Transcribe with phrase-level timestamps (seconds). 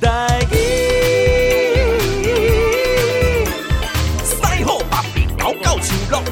[0.00, 0.56] 台语，
[4.24, 6.22] 西好北边高高树落，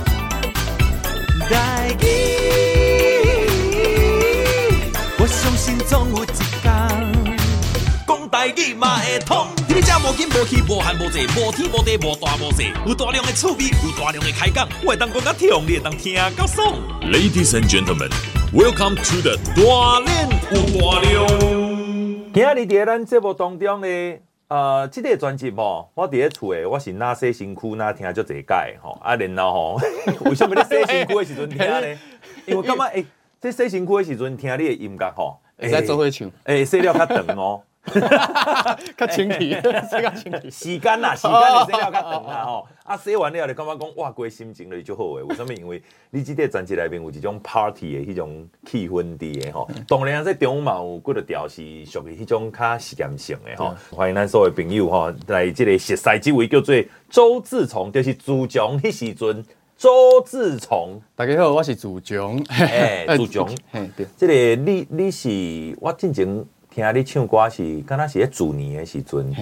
[1.49, 2.05] 台语，
[5.19, 6.43] 我相信总有一天，
[8.07, 9.49] 讲台语嘛会通。
[9.69, 16.75] 你这无紧无去无寒无济，无天无地无大无小，有大量的趣味，有大量的开讲，我会当讲甲听，你会当听甲爽。
[17.03, 18.11] Ladies and gentlemen,
[18.53, 21.74] welcome to the 大练有大量。
[22.35, 29.81] 今日伫咱节目当中咧，呃，即个专辑吼，我伫咧厝诶，我是哪洗身躯哪听足侪解吼，啊，然后吼，
[30.29, 31.97] 为什么咧洗身躯诶时阵听咧？
[32.47, 33.07] 因为感觉诶，
[33.41, 37.63] 这洗身躯诶时阵听你诶音乐吼，会使做伙唱，诶，洗了较长哦。
[38.97, 40.51] 较清气，洗较清气。
[40.51, 42.67] 时间啦，时间你洗了较长啦吼。
[42.85, 45.23] 啊，洗完了你感觉讲哇，过心情就好诶。
[45.23, 45.55] 为什么？
[45.55, 49.67] 因为你即个专辑内面有一种 party 诶迄种气氛伫诶吼。
[49.89, 53.75] 当然啊，在中午嘛有几个调是属于迄种较实验性诶吼。
[53.91, 56.75] 欢迎咱所有朋友吼来即个熟悉即位叫做
[57.09, 59.43] 周志崇，就是自强迄时阵。
[59.79, 62.37] 周志崇，大家好，我是自强。
[62.51, 63.49] 诶， 自强。
[63.73, 64.07] 嘿，对。
[64.15, 66.45] 这个你你是我进前。
[66.75, 69.33] 听你唱歌是，敢若是咧主年诶时阵，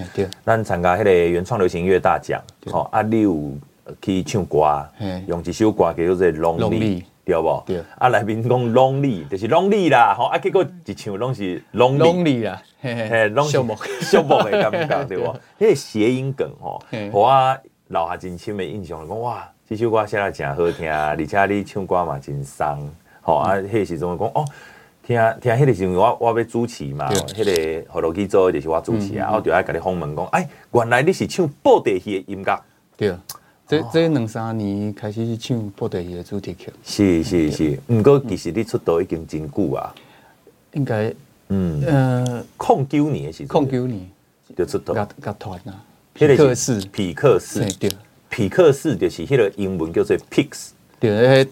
[0.45, 2.39] 咱参加迄个原创流行音乐大奖，
[2.71, 3.53] 吼啊，你有
[3.99, 4.87] 去唱歌，
[5.25, 7.63] 用一首歌叫做《Lonely》，对无？
[7.65, 7.81] 对。
[7.97, 15.35] 啊，内面讲 Lonely，就是 Lonely 啦，吼啊，结果一唱拢是 Lonely 啦，嘿嘿，寂寞，寂寞诶感觉， 对无？
[15.59, 16.79] 迄个谐音梗，吼，
[17.11, 22.91] 互我留下真深诶印象，讲哇，这首歌写得真好听，而且你唱歌嘛真松，
[23.23, 24.45] 吼啊，迄个时阵讲哦。
[25.05, 32.63] 听听，迄个时阵我我要主持嘛，迄个后来去做就是我主持啊，嗯、我就爱甲你访问讲，哎，原来你是唱布袋戏的音乐。
[32.95, 33.13] 对，
[33.67, 36.71] 这这两三年开始唱布袋戏的主题曲。
[36.85, 39.93] 是是是，毋过其实你出道已经真久啊。
[40.71, 41.13] 应该，
[41.49, 44.09] 嗯，呃，控九年的时候，控九年。
[44.55, 44.93] 就出道。
[44.93, 47.89] 乐乐团啊，皮克斯，皮克斯，对，
[48.29, 51.47] 皮克斯就是迄个英文叫做 Pix，对，迄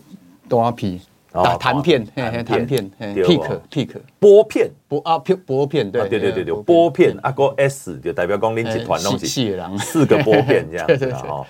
[0.48, 1.02] 大皮。
[1.34, 11.46] 打弹片，弹片，pick，pick，拨片，拨啊，拨片，对，对对对对，拨片，啊个 S 就代表讲恁集团拢是四个拨片 这样子吼。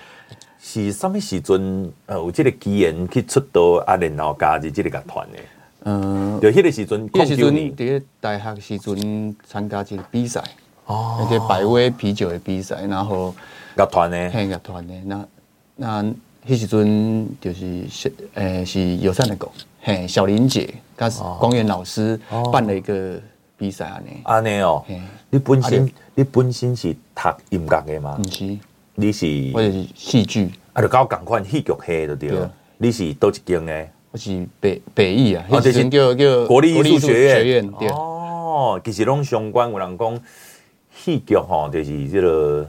[0.60, 5.38] 是什么时阵呃有这个机缘去出道啊，然后加入这个乐团的？
[5.84, 10.40] 嗯，就迄个时阵，迄个时阵伫大学时阵参加一个比赛，
[10.86, 13.34] 哦，一个百威啤酒的比赛，然后
[13.76, 15.26] 乐团的，嘿，乐团的，那
[15.74, 16.14] 那。
[16.46, 21.08] 迄时阵就是是诶是友善的狗，嘿，小林姐跟
[21.38, 22.18] 光源老师
[22.52, 23.20] 办了一个
[23.56, 24.84] 比赛安尼，安尼哦，
[25.30, 28.18] 你本身你本身是读音乐的吗？
[28.20, 28.58] 不是，
[28.96, 32.32] 你是我是戏剧，啊，就搞共款戏剧系的对。
[32.76, 33.88] 你是倒一间诶？
[34.10, 37.70] 我是北北艺啊，迄时叫叫国立艺术学院。
[37.78, 40.20] 对哦，其实拢相关，有人讲
[40.92, 42.68] 戏剧吼，就是即个。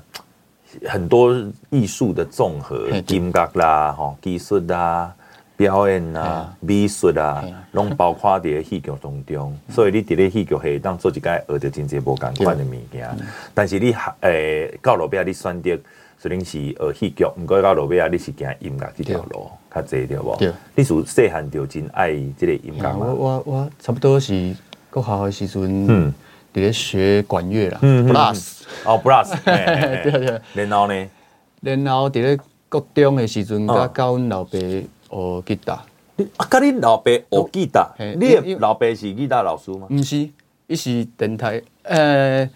[0.86, 1.36] 很多
[1.70, 5.14] 艺术的综合，音乐啦、吼技术啦、
[5.56, 9.58] 表演啦、美术啊，拢包括伫咧戏剧当中。
[9.70, 13.10] 所以你伫咧戏剧系当做一个学着真侪无共款的物件。
[13.54, 15.78] 但是你诶到落尾你选择
[16.18, 20.38] 虽然是学戏剧，毋过到落尾啊，你是行音乐即条路较济对无？
[20.76, 22.98] 你是细汉就真爱即个音乐吗？
[23.00, 24.56] 我我我差不多是
[24.90, 26.14] 国校的时阵，嗯。
[26.54, 30.42] 伫咧学管乐啦，brass 哦，brass， 对对。
[30.66, 31.10] 然后呢？
[31.62, 32.38] 然后伫咧
[32.70, 35.84] 高中的时阵，甲教阮老爸学吉他。
[36.16, 37.90] 你啊，甲恁老爸学吉他？
[37.98, 39.88] 你老爸是吉他老师吗？
[39.90, 40.30] 毋是，
[40.68, 41.62] 伊是电台。
[41.84, 42.48] 呃，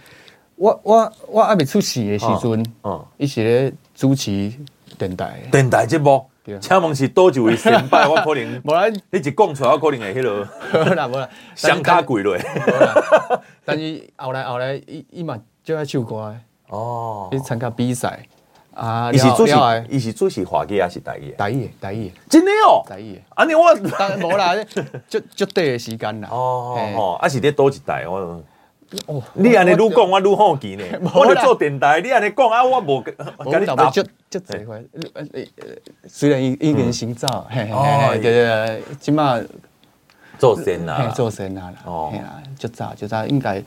[0.56, 4.52] 我我我还没出世的时阵，嗯，伊是咧主持
[4.98, 5.42] 电台。
[5.52, 6.24] 电台节目。
[6.62, 8.06] 请问是多一位先拜？
[8.08, 12.38] 我可能，无啦，你一讲出来，我可能会迄 落，无啦无啦，双脚跪落。
[13.66, 16.36] 但是后来后来，伊伊嘛就爱唱歌
[16.70, 18.20] 哦，去参加比赛
[18.74, 19.12] 啊。
[19.12, 19.54] 伊是主持，
[19.90, 21.32] 伊是主持华语还是台语？
[21.38, 22.12] 台语，台语。
[22.30, 23.22] 真的哦，台语。
[23.36, 24.56] 安尼我当然无啦，
[25.08, 26.30] 就就对的时间啦。
[26.32, 28.42] 哦哦，啊是咧多一代我。
[29.08, 30.84] 哦，你安尼愈讲我愈好奇呢。
[31.14, 33.90] 我咧做电台，你安尼讲啊，我无甲 你答。
[33.90, 34.82] 就就这块，
[36.08, 39.40] 虽然伊已经行照，嘿嘿对对，起码
[40.40, 42.14] 做先啦，做先啦，哦，
[42.58, 43.62] 就早就早，应该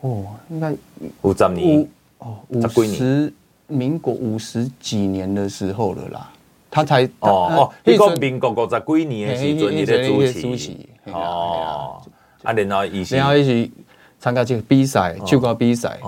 [0.00, 0.74] 哦，应该
[1.22, 1.88] 五十年，
[2.18, 3.32] 哦，五十
[3.68, 6.30] 民国五十几年的时候了啦，
[6.70, 10.24] 他才哦哦，你讲民国五十几年的时候，你在主
[10.56, 10.76] 持，
[11.12, 12.00] 哦，
[12.42, 13.72] 啊，然后以前，然后一起。
[14.20, 15.98] 参加这个比赛，唱歌比赛，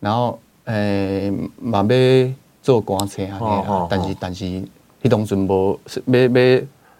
[0.00, 1.30] 然后诶，
[1.60, 4.44] 嘛要做歌星啊，但是但是，
[5.02, 6.20] 迄当阵无，要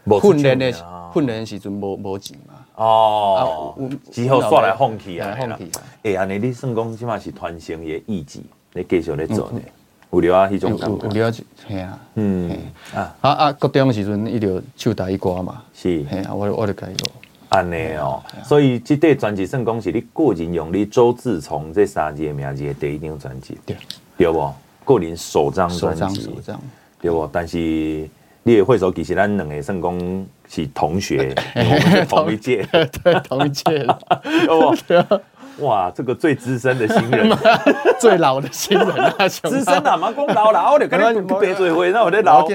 [0.04, 0.72] 要训练的
[1.14, 3.74] 训练时阵无无钱嘛，哦，
[4.12, 5.82] 之后煞来放弃啊，放弃啊。
[6.02, 8.40] 哎，安尼你算讲起码是传承伊个意志，
[8.74, 9.60] 你继续咧做呢？
[10.12, 11.20] 有了啊，迄种感觉。
[11.20, 11.98] 有了，系啊。
[12.16, 12.50] 嗯
[12.94, 13.52] 啊啊啊！
[13.52, 15.62] 高中时阵伊就唱台语歌嘛。
[15.72, 16.04] 是。
[16.10, 17.04] 嘿啊，我我就改咗。
[17.50, 23.76] 安尼哦，所以即块专辑算讲是你个人用你周志崇这三个名字的第一张专辑，对。
[24.16, 24.52] 对不？
[24.84, 26.28] 个人首张专辑，
[27.00, 27.28] 对不？
[27.32, 27.56] 但是
[28.42, 31.34] 你的会所，其实咱两个算讲是同学，
[32.08, 32.66] 同一届，
[33.02, 33.86] 对，同一届，
[34.48, 34.76] 哦，
[35.60, 37.30] 哇，这个最资深的新人，
[38.00, 42.46] 最老的新人啊，资深啊，嘛讲老啦，我就跟你别做会，那我在老，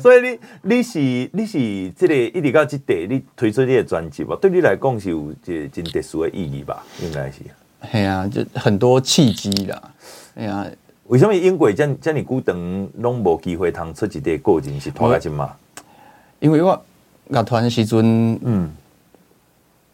[0.00, 0.98] 所以你你是
[1.32, 6.82] 你是这个一直到这地，你推出这个专辑吧，对你来讲是有这真特殊的意义吧？
[7.02, 7.40] 应该是。
[7.90, 9.82] 系啊，就很多契机啦。
[10.34, 10.66] 哎呀，
[11.06, 15.50] 为什么英国这这么久长拢无机会通出一个个人是拖个金嘛？
[16.40, 16.82] 因为我
[17.28, 18.70] 乐团时阵，嗯。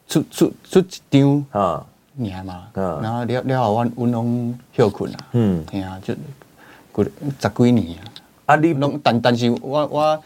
[0.09, 6.15] 出出出一张啊，年嘛，然后了了后，我我拢休困啊，嗯，吓啊，就
[6.93, 8.05] 过十几年啊。
[8.47, 10.23] 啊，你拢但但是我我，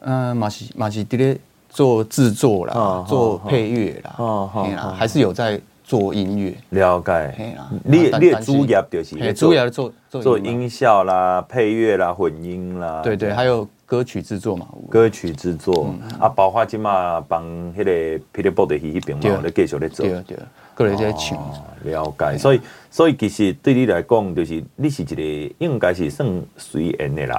[0.00, 1.38] 嗯，嘛是嘛是伫咧
[1.68, 6.56] 做制作啦，做配乐啦，哦，系啊，还是有在做音乐。
[6.70, 7.54] 了解，
[7.84, 13.68] 你你主业就是主要做做音效啦、配乐啦、混音啦，对对，还有。
[13.88, 17.42] 歌曲制作嘛，歌曲制作啊，包括今嘛帮
[17.74, 17.90] 迄个
[18.34, 20.38] 霹雳布袋戏迄边嘛，咧继续咧做，对对，
[20.74, 21.38] 个人在唱，
[21.84, 22.36] 了解。
[22.36, 27.36] 所以所以其实对你来讲，就是你是一个应该是算随缘的人，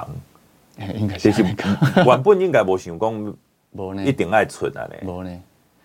[0.98, 3.34] 应该是原本应该无想讲，
[3.70, 5.30] 无呢，一定爱出啊咧，无呢，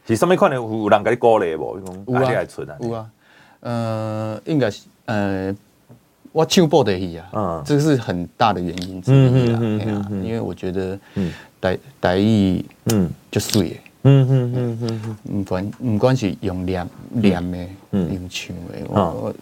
[0.08, 1.80] 是什么可能有人甲你鼓励无？
[1.80, 3.10] 讲爱爱出啊，有啊，
[3.60, 5.56] 呃，应该是呃。
[6.36, 11.00] 我唱不得戏啊，嗯，这个是很大的原因之一啊，因为我觉得
[11.62, 17.58] 台台语嗯就水，嗯嗯嗯嗯嗯，不管不管是用念念的，
[17.92, 19.34] 用唱的，我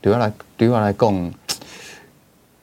[0.00, 1.32] 对我来对我来讲，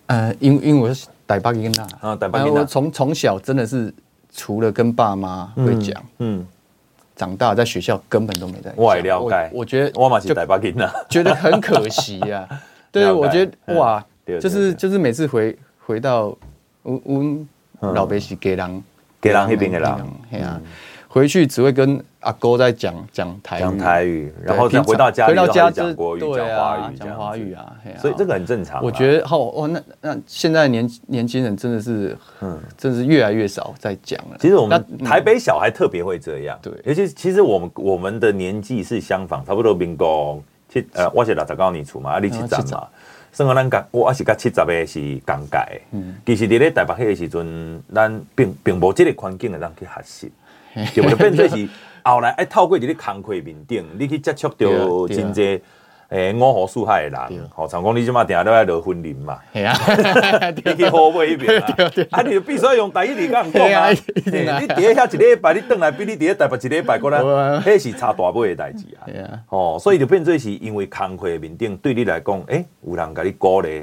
[0.08, 3.94] 呃，因因为我是台北囡仔啊，台北囡仔，我从从小真的是
[4.34, 6.46] 除了跟爸妈会讲，嗯，
[7.16, 8.74] 长大在学校根本都没在。
[8.76, 12.46] 我了解，我觉得我嘛是台北囡仔，觉得很可惜呀。
[12.94, 14.06] 对，我觉得哇，
[14.40, 16.26] 就是就是每次回回到
[16.84, 18.84] 我我老爸是给人
[19.20, 19.90] 给人那边的人，
[20.32, 20.62] 哎呀，
[21.08, 28.84] 回去只会跟阿哥在讲讲台语，讲台语，然后再回到家，回到家讲国语，讲华语，讲华语啊，所以这个很正常。
[28.84, 34.38] 我觉得好哦，那那现在年年轻人真的是，嗯，真的是越来越少在讲了。
[34.40, 40.40] 其实我们台北小孩特别会这样，对，尤其其实我们我们的年纪是相仿，差不多民国。
[40.74, 42.42] 七呃，我是六十九年厝嘛，啊，你七十
[42.74, 42.88] 嘛，
[43.32, 45.82] 算讲咱甲我是甲七十个是同届。
[45.92, 50.32] 嗯，其实伫咧台北迄个时阵，咱并并无即个环境来咱去学习，
[50.94, 51.70] 就变做是
[52.04, 55.62] 后来爱透过伫咧工课面顶，你去接触到真济。
[56.14, 59.40] 诶，五湖四海的人，吼，长讲你即马定下都爱落婚林嘛？
[59.52, 59.76] 系啊，
[60.64, 61.76] 你去后背迄边啊，
[62.12, 63.90] 啊，你必须要用台语嚟讲讲啊。
[63.90, 67.20] 你伫遐一礼拜，你转来比你伫咧台北一礼拜过来，
[67.66, 69.10] 迄是差大尾的代志啊。
[69.10, 73.82] 系啊，哦，所以就变做是因为工课面顶对你来讲，诶，有人甲你鼓励，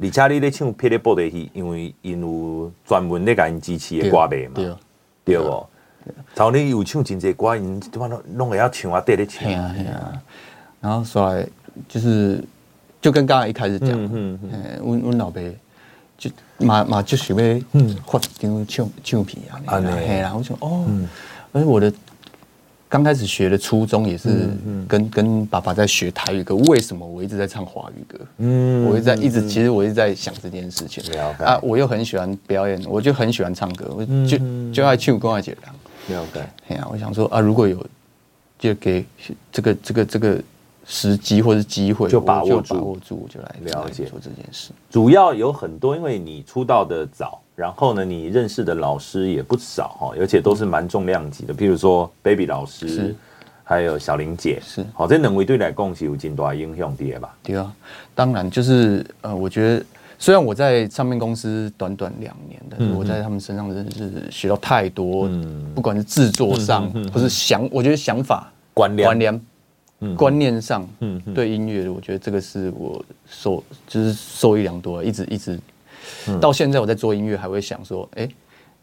[0.00, 4.76] 而且你咧唱霹雳布袋戏，因为因有专门咧甲因支持的歌迷嘛，
[5.24, 5.66] 对不？
[6.36, 9.48] 像你有唱真济歌，因都话拢拢会晓唱啊，缀咧唱。
[9.48, 10.12] 系啊系啊，
[10.80, 11.44] 然后所以。
[11.88, 12.42] 就是，
[13.00, 14.50] 就跟刚刚一开始讲，嗯嗯，
[14.84, 15.40] 阮阮老爸
[16.18, 17.60] 就嘛嘛就想要
[18.06, 20.86] 发一张唱唱片啊，啊，嘿啦，我想哦，
[21.52, 21.92] 而且我的
[22.88, 24.48] 刚开始学的初衷也是
[24.86, 28.18] 跟跟爸爸在学台语歌，为什么我一直在唱华语歌？
[28.38, 31.02] 嗯，我一直在一直其实我一直在想这件事情，
[31.44, 34.38] 啊，我又很喜欢表演，我就很喜欢唱歌，我就
[34.72, 35.54] 就爱唱歌爱讲，
[36.08, 37.84] 了解，嘿啊，我想说啊，如果有
[38.58, 39.04] 就给
[39.50, 40.40] 这个这个这个。
[40.86, 44.70] 时机或是机会，就把握住，把握住就来了解做这件事。
[44.90, 53.14] 主要有很多，因为你出道的早，然后呢，你认识的老师也不少哈，而且都是蛮重量级的，譬如说 Baby 老师，是，
[53.62, 54.84] 还有小玲姐，是。
[54.92, 57.34] 好，这两位对来讲是有很大影响的吧？
[57.42, 57.72] 对啊，
[58.14, 59.84] 当然就是呃，我觉得
[60.18, 69.40] 虽然我在唱片公司短短两年，但是我在他们身上真的是学到太多，嗯，不管是制作上，或是想，我觉得想法观念
[70.16, 70.52] 观念。
[70.62, 75.58] 上，嗯，对音乐，我觉得这个是我受，就是受益良多，一直一直
[76.40, 78.28] 到现在，我在做音乐，还会想说，哎，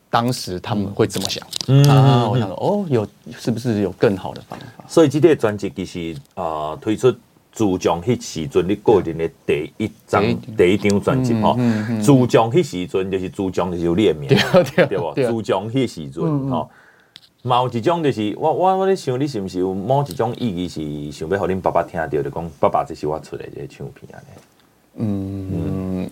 [0.09, 1.47] 当时他们会怎么想？
[1.67, 1.83] 嗯，
[2.29, 3.07] 我想说，哦，有
[3.37, 4.83] 是不是有更好的方法？
[4.87, 7.15] 所以这个专辑其实啊，推出
[7.51, 10.21] 主将迄时阵你个人的第一张
[10.57, 10.99] 第一张。
[10.99, 11.55] 专辑哈，
[12.03, 16.23] 主将迄时阵就是主将就是有列名，对对对，主将迄时阵
[17.43, 17.43] 哈。
[17.43, 24.19] 某一种就是我我我咧想，你是毋是有某一种意义是想要互恁爸爸听到，就讲爸爸这是我出的这个唱片啊？
[24.95, 26.09] 嗯，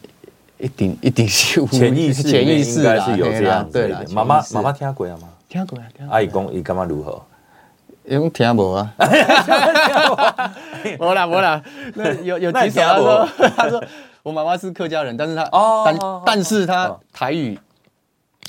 [0.57, 3.73] 一定一定是有潜意识，潜意识应该是有这样子。
[3.73, 5.27] 对啦，妈妈妈妈听过啊吗？
[5.49, 7.21] 听过啊，阿姨讲伊感觉如何？
[8.05, 8.93] 伊讲听无啊，
[10.99, 11.61] 无啦无啦。
[11.95, 13.83] 那有有几首他说他说
[14.23, 15.49] 我妈妈是客家人，但是他
[15.83, 17.59] 但但是他台语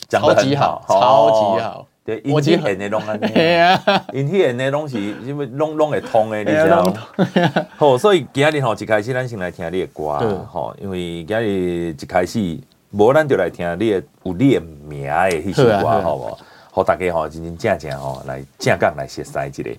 [0.08, 1.86] 超级好，超级好。
[2.08, 3.26] 对，因迄演的拢安尼，
[4.18, 6.90] 因迄演的拢是因为拢拢会通的，你知道？
[7.76, 10.18] 好，所以今日吼一开始咱先来听你的歌，
[10.50, 12.58] 吼，因为今日一开始
[12.92, 16.38] 无咱就来听你的有你的名的迄首歌，好无？
[16.72, 19.70] 好，大家吼真真正正吼来正讲来熟悉一个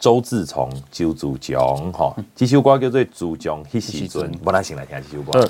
[0.00, 5.48] 周志崇、周志强，吼，这首歌叫做《志强迄时阵》，无咱先来听这首歌。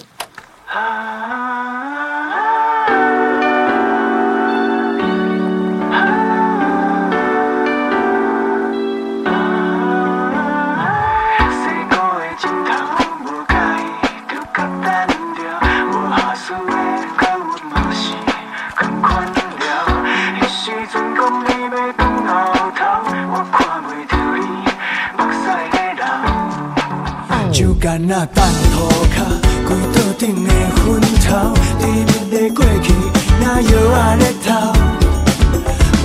[28.08, 29.20] 那等涂骹，
[29.66, 30.98] 规桌顶的薰
[31.28, 32.94] 头，甜蜜的过去，
[33.38, 34.48] 那摇啊日头。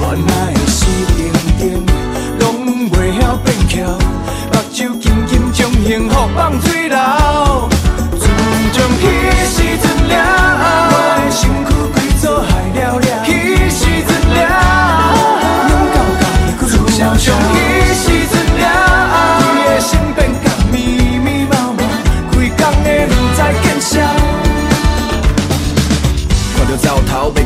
[0.01, 0.83] 原来是
[1.15, 1.61] 定定，
[2.39, 2.43] 拢
[2.91, 3.75] 袂晓变巧，
[4.51, 6.99] 目睭紧紧将幸福放水流。
[8.19, 8.27] 自
[8.73, 9.03] 从彼
[9.47, 10.13] 时阵了，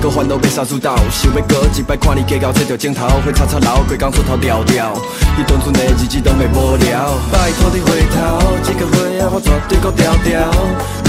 [0.08, 4.94] 每个烦恼被杀输到，想要过一摆看你计较，找着镜头，会吵吵闹，规工出头调调，
[5.38, 7.12] 伊单纯的日子都会无聊。
[7.30, 10.48] 拜托你回头，这个岁仔我绝对搁调调。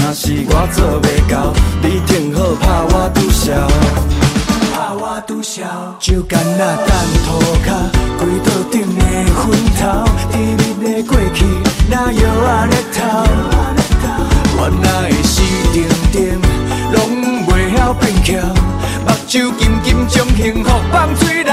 [0.03, 3.55] 若是我做袂到，你听好怕我拄笑，
[4.75, 5.63] 怕我拄笑。
[6.01, 6.91] 就干那等
[7.23, 7.71] 涂骹，
[8.19, 9.01] 规桌顶的
[9.31, 9.39] 薰
[9.79, 10.03] 头，
[10.33, 11.45] 甜蜜的过去，
[11.89, 12.99] 那药啊咧头，
[14.57, 15.39] 原来是
[15.71, 16.37] 定定，
[16.91, 18.35] 拢袂晓变巧。
[19.09, 21.51] 目睭紧紧将幸福放水流，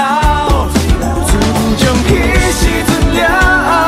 [1.25, 1.29] 自
[1.77, 2.09] 从彼
[2.51, 3.19] 时阵了，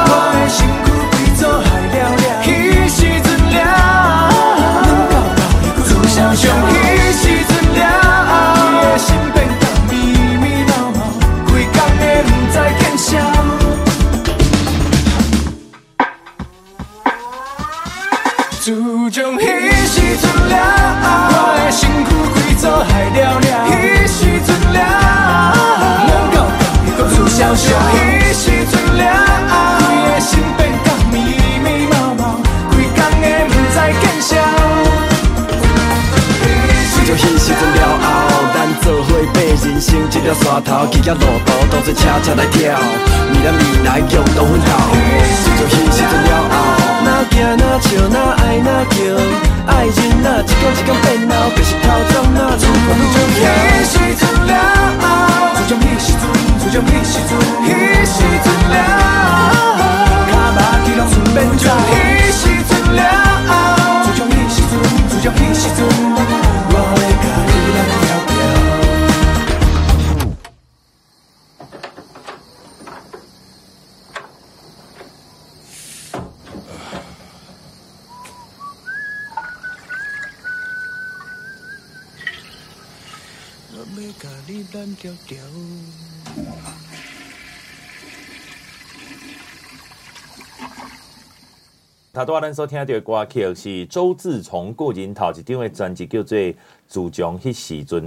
[0.10, 2.24] 我的身躯规做海了了。
[2.42, 2.46] 彼
[2.90, 3.58] 时阵了，
[5.84, 6.74] 自从彼
[7.14, 7.82] 时阵了，
[8.72, 9.94] 你的心变甲密
[10.38, 10.98] 密麻麻，
[11.48, 13.08] 规工的不知见笑。
[18.60, 18.66] 自
[19.12, 19.44] 从彼
[19.86, 20.54] 时阵了，
[21.32, 23.49] 我的身躯规做海了了。
[40.30, 42.78] 人生这条山头，去到路途都做车车来跳，
[43.34, 44.70] 未来未来共同奋斗。
[45.42, 46.54] 自从彼时阵了后，
[47.04, 48.98] 哪行哪笑哪爱哪叫，
[49.66, 53.42] 爱人哪一天一天变老，可是头脏哪处处跳。
[53.58, 54.54] 彼时阵了
[55.02, 55.04] 后，
[55.56, 56.22] 自从彼时阵。
[56.60, 57.32] 自从彼时阵，
[57.66, 57.68] 彼
[58.06, 58.78] 时阵了，
[60.30, 61.66] 卡马基拢顺便走。
[61.90, 63.02] 彼时阵了
[63.48, 63.50] 后，
[64.06, 64.72] 自从彼时阵，
[65.10, 65.80] 自从彼时阵，
[85.10, 85.38] 你来飘飘。
[92.12, 96.38] 他多咱所听到的歌曲是周志崇个人头一张的专辑，叫做
[96.88, 98.04] 《自强迄时阵》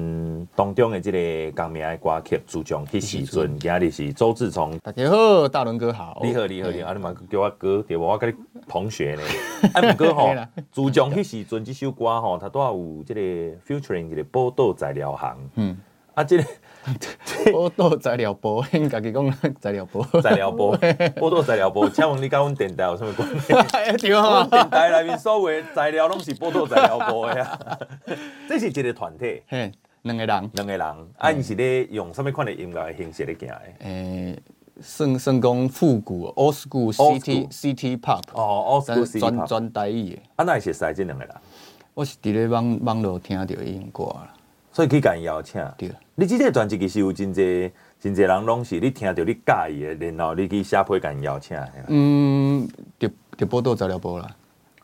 [0.54, 3.58] 当中的这个共名的歌曲《自强迄时阵》。
[3.58, 8.04] 今日是周志崇，大家好，大伦哥好，你好，你好，你好，啊，你嘛叫我哥，对不？
[8.04, 8.34] 我跟你
[8.68, 9.22] 同学呢。
[9.72, 10.28] 啊，不过吼，
[10.70, 13.20] 《自强迄时阵》这首歌吼，它都有这个
[13.66, 15.78] featuring 这个报道材料行，嗯，
[16.14, 16.44] 啊，这个。
[17.52, 20.76] 宝岛材料部，因家己讲材料部，材料部，
[21.20, 21.88] 报道材料部。
[21.88, 23.52] 请问你甲阮电台有啥物关系？
[23.98, 27.58] 对啊，电台内面所有材料拢是报道材料部的呀。
[28.48, 29.70] 这是一个团体，嘿，
[30.02, 30.82] 两个人，两个人。
[31.18, 33.60] 啊，因是咧用什么款的音乐形式咧行的？
[33.80, 34.38] 诶，
[34.80, 38.22] 算算讲复古，old school，city city pop。
[38.32, 39.20] 哦，old school city pop。
[39.20, 40.22] 专专台语的。
[40.36, 41.34] 啊，那是谁这两个人？
[41.94, 44.32] 我是伫咧网网络听到伊歌啦。
[44.72, 45.62] 所以可以甲伊邀请。
[45.76, 49.38] 对，你即个专辑其实有真侪真侪人拢是你听着你喜
[49.78, 51.56] 意的，然后你去写批甲伊邀请。
[51.88, 54.26] 嗯，就就报道材料无啦。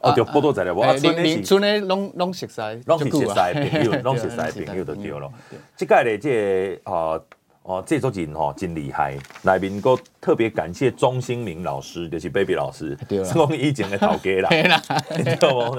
[0.01, 0.81] 哦，就报道材料无。
[0.81, 5.33] 啊，村里村里拢拢熟悉，拢是熟悉朋友， 拢熟悉朋友就对了。
[5.75, 7.21] 即届咧，即个啊。
[7.69, 14.49] 哦，这组人吼真厉害，内面个特别感谢钟兴明老师，就是 Baby 老师，是讲以前的头家啦，
[15.15, 15.79] 你知道无？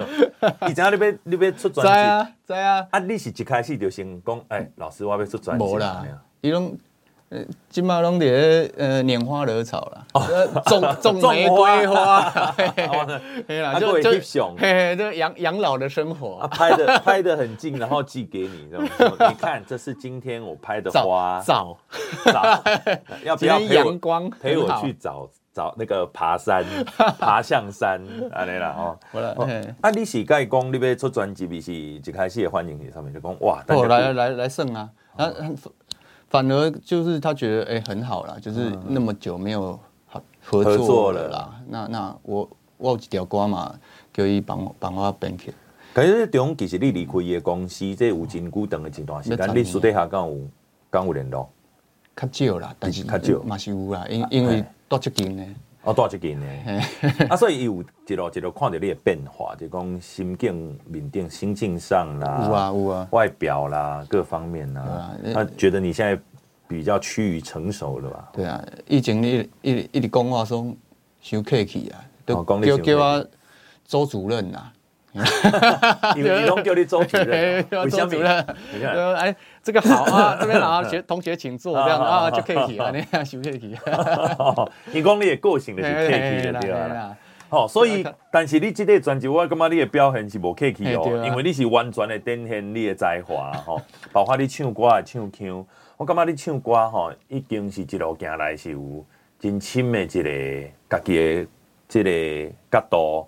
[0.70, 2.88] 以前你要你要出专辑，知啊，知啊。
[2.92, 5.66] 啊，你是一开始就先讲，哎，老师我要出专辑。
[5.66, 6.06] 无啦，
[6.42, 6.78] 伊拢。
[7.30, 10.04] 呃，今嘛拢伫呃拈花惹草啦，
[10.66, 12.24] 种种玫瑰花，
[13.48, 14.10] 嘿啦，就就
[14.58, 21.78] 嘿，这养养老的生活，拍的 拍的很近，然后寄给你，你看，这是今天我拍的花，早
[22.26, 22.64] 早，
[23.24, 26.66] 要不要阳光陪我去找找那个爬山，
[27.20, 28.98] 爬象山，安尼啦哦。
[29.82, 35.32] 啊，你是该讲你要出专辑，你是一开始的欢迎你上面就讲哇，哦，来来来胜啊，啊。
[36.30, 39.80] 反而就是他觉得哎、欸、很好啦，就是那么久没有
[40.12, 40.22] 合
[40.64, 41.38] 合作了啦。
[41.38, 43.74] 了那那我我有一条歌嘛，
[44.14, 45.54] 叫伊帮帮我编曲。
[45.94, 50.40] 可是中其实你离开伊个公司，这有真久长的一段时间，你私底下敢有
[50.90, 51.50] 敢有联络？
[52.16, 55.44] 较少啦，但是较少嘛是有啦，因因为多出境呢。
[55.90, 56.46] 哦，多出境呢。
[57.30, 66.22] 啊，所以有一路一路看到你的变化，就讲心境、面顶、心境上啦，有啊有啊，外表啦，各方面啦，他觉得你现在
[66.68, 68.30] 比较趋于成熟了吧？
[68.34, 70.74] 对啊，以前你一一直讲话说
[71.22, 73.28] 伤客气啊，都叫叫我
[73.86, 74.72] 周主任呐。
[76.16, 78.14] 因为伊拢叫你周主任， 为什么？
[78.74, 83.78] 你看，哎，这个好啊， 这边好，学同学请坐，这样啊，就客气啊，你看，伤客气。
[84.92, 87.16] 你讲你的个性就是客气的对啦。
[87.50, 95.66] 好，所以，但是你这个专辑，我感觉你的表现是无客气哦，因为你是完全的展现你的才华吼，包括你唱歌的唱腔，
[95.98, 99.04] 我感觉你唱歌吼，已经是一路行来是有
[99.40, 101.48] 真深的一个家己的
[101.88, 103.28] 这个角度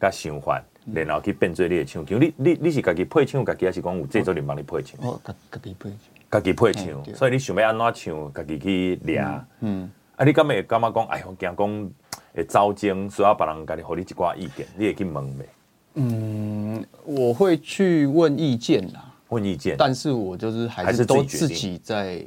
[0.00, 0.60] 甲想法。
[0.92, 5.00] 然后去变做你的唱腔，你你你是家己配唱，家己还是讲有制作人帮你配唱？
[5.06, 5.98] 哦，家家己配唱，
[6.30, 9.44] 家己配唱，所以你想要安怎唱，家己去练。
[9.60, 11.90] 嗯，啊，你敢会感觉讲，哎呦，惊讲
[12.34, 15.44] 会招精，需要别人家己给你一寡意见，你会去问没？
[15.94, 22.24] 嗯，我会去问意见啦，问意见，但是我就是还是都自己在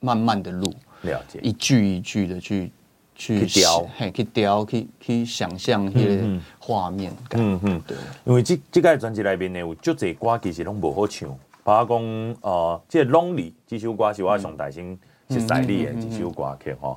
[0.00, 2.70] 慢慢的录，了解，一句一句的去。
[3.18, 7.40] 去雕，嘿，去雕，去去想象迄个画面感。
[7.42, 7.96] 嗯嗯，对。
[8.24, 11.28] 因为这这个专辑内面呢，有足侪歌其实拢无好唱。
[11.64, 14.96] 包括讲，呃，这个《Lonely》这首歌是我上大先
[15.28, 16.96] 识识你的一首歌曲吼。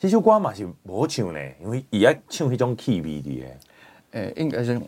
[0.00, 3.46] 这首歌嘛是无好唱呢，因为伊爱唱迄种气味的。
[4.10, 4.78] 诶，应该是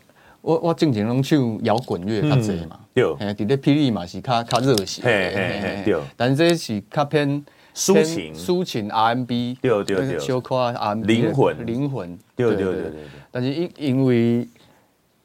[0.41, 2.81] 我我正常拢唱摇滚乐较侪嘛。
[2.93, 3.05] 对。
[3.21, 5.03] 诶，伫咧霹雳嘛是较较热血。
[5.05, 6.01] 嘿嘿嘿，对。
[6.17, 7.45] 但是这是较偏。
[7.75, 13.01] 抒情，抒情 R&B，对对对，小可 R&B，灵魂，灵魂，对对对对对。
[13.33, 14.49] 但是因因为，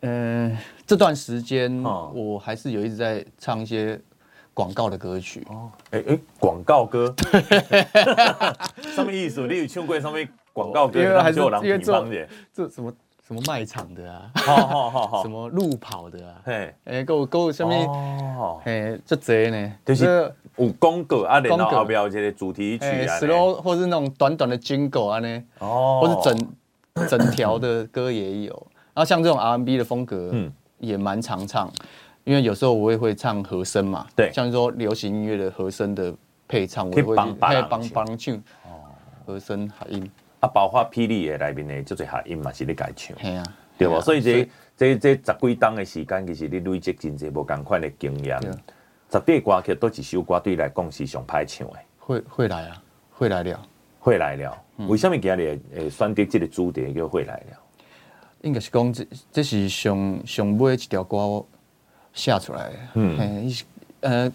[0.01, 0.57] 嗯，
[0.87, 3.99] 这段时间我还是有一直在唱一些
[4.51, 5.45] 广告的歌曲。
[5.47, 7.13] 哦，哎哎，广告歌，
[8.95, 9.45] 什么意思？
[9.45, 10.17] 你有唱过什么
[10.51, 10.99] 广告歌？
[10.99, 12.03] 因为还是因为做
[12.51, 12.91] 这什么
[13.27, 17.75] 什么卖场的啊，好好好好， 什么路跑的啊，嘿，哎，够够什么？
[18.39, 20.33] 哦，嘿，这贼呢，就是。
[20.59, 28.53] 有广告啊，然后后边有这个主题曲啊，slow 或是那种短短的 jingle 啊呢，哦，或是整整条的歌也有。
[28.93, 31.71] 然后像这种 R&B 的风格，嗯，也蛮常唱，
[32.25, 36.13] 因为有时候我也会唱和声嘛，对，像说流行音乐的和声的
[36.47, 38.91] 配唱，我会帮帮帮唱，哦，
[39.25, 40.11] 和声合音。
[40.41, 43.43] 啊，包括霹雳的里面的就是合音嘛，是你改唱，系啊，
[43.77, 43.99] 对吧？
[44.01, 48.39] 所以这这这十几档的时间，其实你累积真侪无同款的经验。
[49.11, 53.59] 十八歌曲都一首歌对你来讲是上歹唱的，会会来啊，会来了，
[53.99, 54.57] 会来了。
[54.77, 57.57] 嗯、为什么今日会选择这个主题叫会来了？
[58.41, 61.43] 应该是讲这这是上上尾一条歌
[62.13, 62.75] 写出来的。
[62.93, 63.51] 嗯，
[64.01, 64.31] 呃，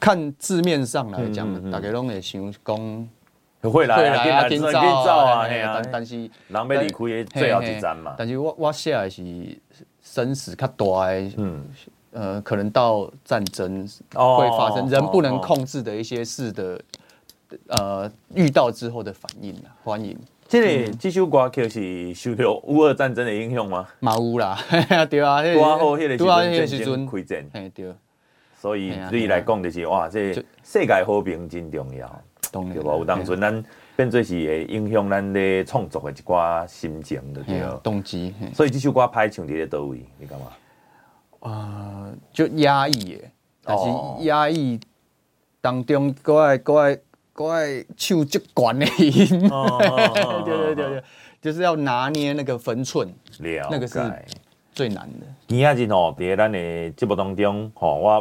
[0.00, 3.08] 看字面上来讲，嗯嗯、大家拢会想讲
[3.62, 3.94] 会来
[4.30, 4.80] 啊，今朝
[5.24, 8.16] 啊，但但是人要离开的最后一站嘛。
[8.18, 9.22] 但是我我写的是
[10.02, 11.64] 生死较大的，嗯。
[12.12, 16.80] 呃，可能到战争会发生，人不能控制的一些事的，
[17.68, 20.16] 呃，遇到之后的反应啊，欢迎。
[20.48, 23.86] 这个这首歌曲是受到乌俄战争的影响吗？
[24.00, 24.58] 嘛有啦，
[25.10, 27.92] 对啊，多好，那个时阵开战，嘿对。
[28.58, 30.32] 所以对你来讲就是哇，这
[30.64, 32.92] 世界和平真重要，对吧？
[32.94, 38.34] 有当阵咱变做是会影响咱的创作的一寡心情的对，动机。
[38.54, 40.46] 所以这首歌拍唱伫咧倒位，你干嘛？
[41.40, 43.24] 啊，就压抑的，
[43.62, 43.84] 但是
[44.24, 44.78] 压抑
[45.60, 46.98] 当中，国外国外
[47.32, 49.48] 怪手足管的音，
[50.44, 51.04] 对对对对，
[51.40, 53.08] 就是要拿捏那个分寸，
[53.70, 54.00] 那个是
[54.72, 55.26] 最难的。
[55.46, 58.20] 今仔日哦，在咱的节目当中，吼，我要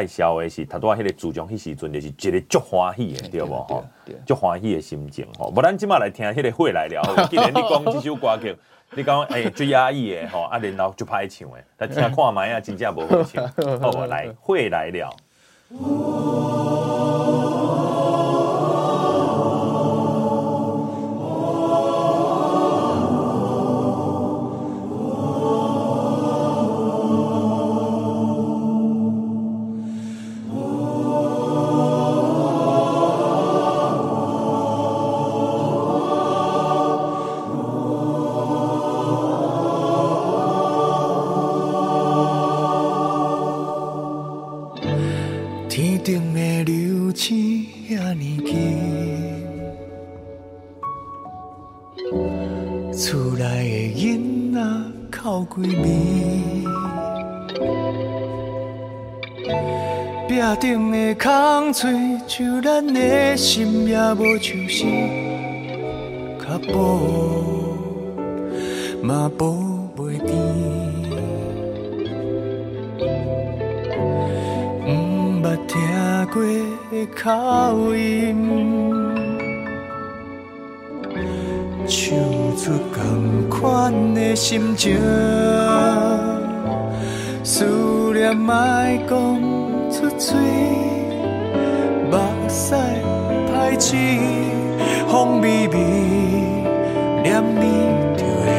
[0.00, 3.54] 介绍的是，他拄仔迄个主将，迄时阵就是一个足欢喜的，对不？
[3.54, 3.84] 吼，
[4.26, 5.50] 足欢喜的心情，吼。
[5.50, 8.56] 不然今麦来听迄个会来聊，既然你讲这首歌曲，
[8.94, 13.46] 你讲诶最压抑诶，吼，啊，然后就歹唱诶，但听看卖啊，真正无好唱，
[13.80, 14.06] 好无？
[14.06, 15.16] 来会来了。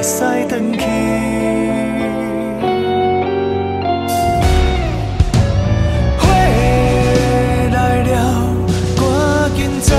[0.04, 0.84] 你就会使转去。
[6.18, 6.28] 花
[7.72, 8.12] 来了，
[8.98, 9.02] 赶
[9.56, 9.96] 紧走，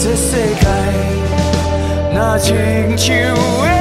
[0.00, 0.26] 这世
[0.60, 0.66] 界
[2.12, 3.73] 若亲像。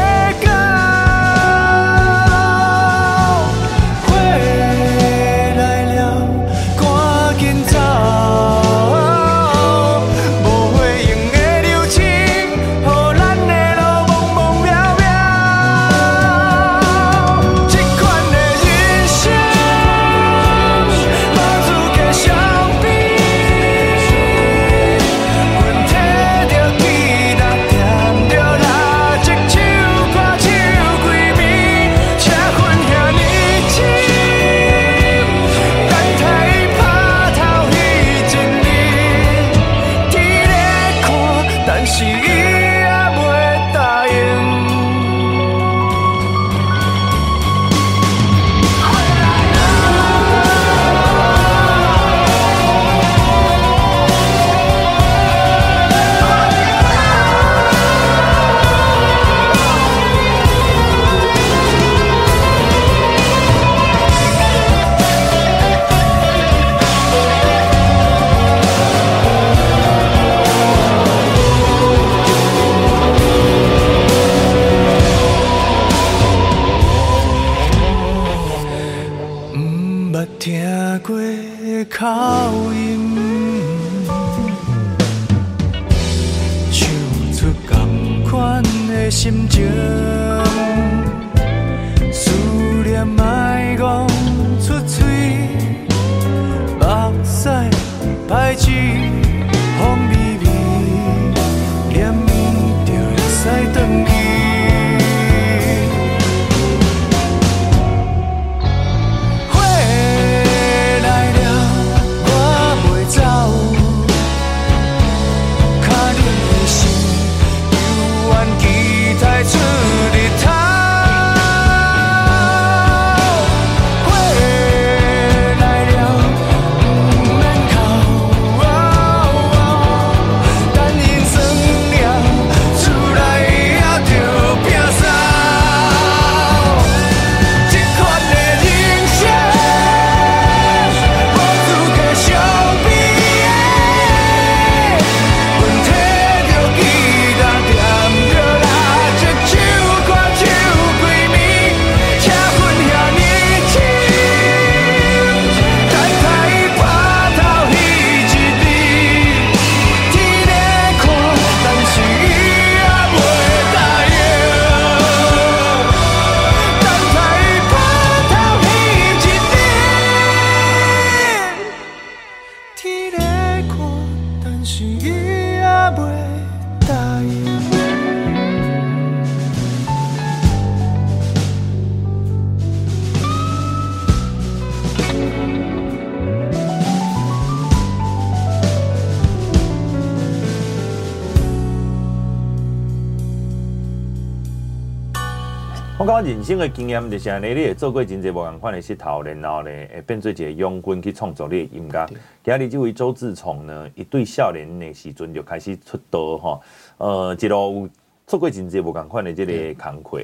[196.44, 202.06] 人生的经验就是安尼，你会做过真济无共款的石头，然后呢，会变做一个勇军去创作你的音乐。
[202.44, 206.60] 今日这位周志崇呢，一对少年的时阵就开始出道哈，
[206.98, 207.90] 呃，一路有
[208.28, 210.22] 做过真济无共款的即个工课，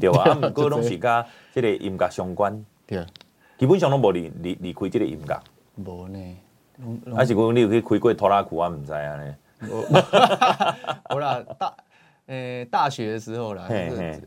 [0.00, 0.24] 对吧？
[0.24, 3.06] 啊， 不过拢是甲即个音乐相关，对，
[3.56, 5.40] 基本上拢无离离离开即个音乐。
[5.76, 6.36] 无呢，
[7.14, 8.68] 还是讲你有去开过拖拉机，我？
[8.68, 9.34] 唔知啊呢？
[11.08, 11.72] 好 啦，大。
[12.30, 13.68] 诶，大学的时候啦，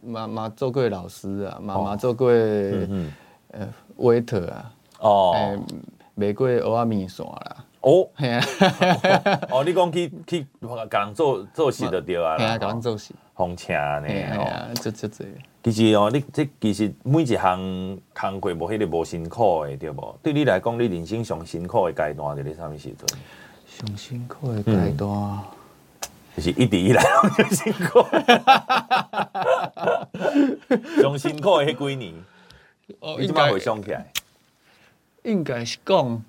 [0.03, 5.57] 妈妈做过老师啊，妈妈做过呃 waiter 啊，哦，
[6.13, 8.09] 卖过蚵仔面线啦，哦，
[9.49, 10.45] 哦，你讲去去
[10.91, 15.25] 甲人做做事就对啊，系啊，甲人做事，红车呢，系啊，这这这，
[15.63, 17.57] 其实哦，你这其实每一项
[18.13, 20.19] 工课无迄个无辛苦的，对无？
[20.21, 23.07] 对你来讲，你人生上辛苦的阶段在你啥物时阵？
[23.65, 25.39] 上辛苦的阶段。
[26.35, 27.03] 就是一直以来
[27.35, 28.01] 最辛苦，
[31.01, 32.13] 上辛苦的迄几年，
[32.99, 34.11] 哦，你怎么回想起来？
[35.23, 36.23] 应该是讲，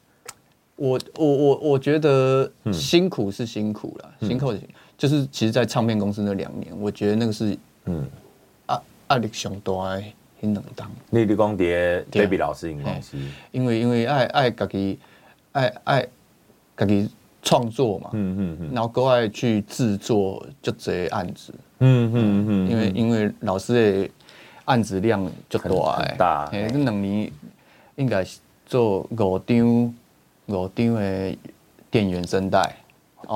[0.77, 4.61] 我我我我觉得辛苦是辛苦了，嗯、辛苦是
[4.99, 8.07] 就是其实，在唱片公司那两年，我觉得那个是嗯，
[8.69, 10.03] 压压力上大的
[10.41, 10.91] 很冷当。
[11.09, 13.17] 你你讲的 Baby 老师应该是，
[13.53, 14.99] 因为因为爱爱自己
[15.53, 16.07] 爱爱
[16.77, 17.09] 自己。
[17.45, 24.11] 创作嘛，嗯嗯嗯，然后国外去制作就这些案子，嗯嗯嗯，因为因为老师的
[24.65, 27.31] 案子量就大，很大，哎，这两年
[27.97, 29.95] 应该是做五张
[30.47, 31.37] 五张的
[31.91, 32.75] 电原声带，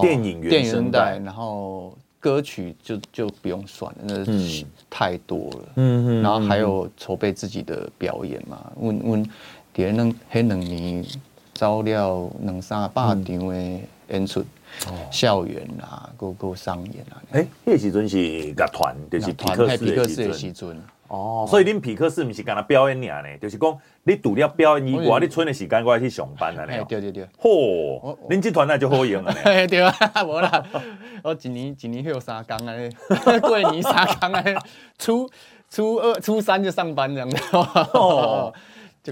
[0.00, 9.30] 电影原声带，然后歌曲就就不用算了，那太多了，嗯嗯，然后还有筹备自己的表演嘛，问问
[9.70, 9.94] 别人
[10.32, 11.04] 那两年
[11.52, 13.80] 招了两三百场的。
[14.08, 14.44] 演出，
[15.10, 17.22] 校园啊，各个商演啊。
[17.32, 18.18] 哎，那时阵是
[18.52, 20.82] 乐团，就是皮克斯的时阵。
[21.08, 23.38] 哦，所以恁皮克斯不是干那表演尔呢？
[23.38, 26.66] 就是讲你除了表演以外，你剩的时间我还去上班啊。
[26.86, 27.26] 对对对。
[27.40, 29.34] 嚯，恁这团那就好用了。
[29.66, 30.62] 对啊， 无啦，
[31.22, 32.74] 我一年一年有三工啊，
[33.40, 34.44] 过年三工啊，
[34.98, 35.30] 初
[35.70, 37.30] 初二、初三就上班这样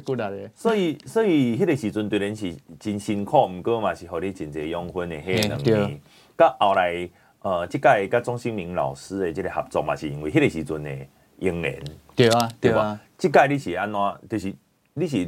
[0.01, 0.51] 子。
[0.55, 6.01] 所以所以迄个时阵对恁是真辛苦，毋过嘛是互你真侪养分的迄个能力。
[6.37, 7.09] 甲后来
[7.41, 10.91] 呃，即届甲钟兴明老师的即个合作嘛，是因为迄个时阵的
[11.39, 11.81] 应援。
[12.15, 13.01] 对啊，对啊。
[13.17, 14.29] 即届你是安怎？
[14.29, 14.55] 就是
[14.95, 15.19] 你是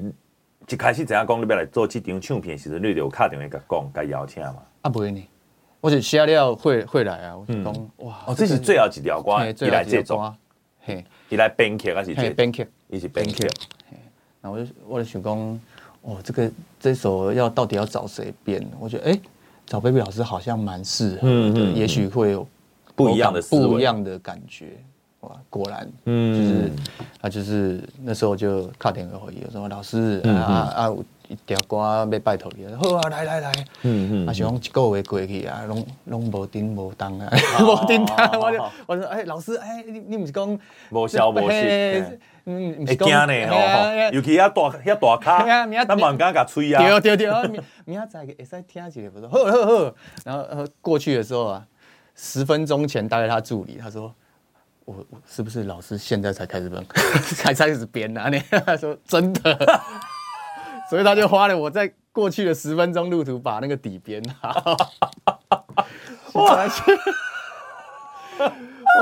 [0.68, 4.56] 一开始知影讲你要来做即张唱片的时阵，你就敲电话甲讲，甲邀请嘛？
[4.82, 5.26] 啊，不会呢，
[5.80, 7.36] 我是写了会会来啊。
[7.36, 10.34] 我就讲哇，哦，这是最后一条歌，伊来制作，
[10.80, 12.66] 嘿，伊来编曲还是编曲？
[12.88, 13.48] 伊是编曲。
[14.40, 15.60] 然后我就我就想讲，
[16.02, 18.64] 哦，这个这首要到底要找谁编？
[18.78, 19.18] 我觉得哎，
[19.66, 22.46] 找 Baby 老师好像蛮适合，嗯嗯，也许会有
[22.94, 24.78] 不一样的不一样的感觉。
[25.20, 26.72] 哇，果然，嗯，就是
[27.20, 30.94] 啊，就是那时候就靠电话回应，说老师啊啊，
[31.26, 37.28] 一条歌要拜托你，好啊，来来来，嗯嗯，啊，想一个月过去啊，拢拢无叮无 当啊，
[37.60, 40.58] 无叮当，我就我说哎，老师哎，你你不是讲
[40.90, 42.04] 无消无息。
[42.50, 43.56] 嗯，会惊呢吼，
[44.10, 45.44] 尤其遐大 遐大卡，
[45.84, 46.80] 咱嘛毋敢甲吹啊。
[47.00, 49.94] 对对对，明 明仔载会使听一下，不错，好。
[50.24, 51.66] 然后呃过去的时候啊，
[52.14, 54.14] 十分钟前打给他助理，他说
[54.86, 56.82] 我我是不是老师现在才开始编，
[57.36, 58.30] 才开始编啊？
[58.30, 59.80] 你他说真的，
[60.88, 64.74] 所以他就花了我在过去的十分钟路途把那个底编好。
[66.32, 66.66] 哇！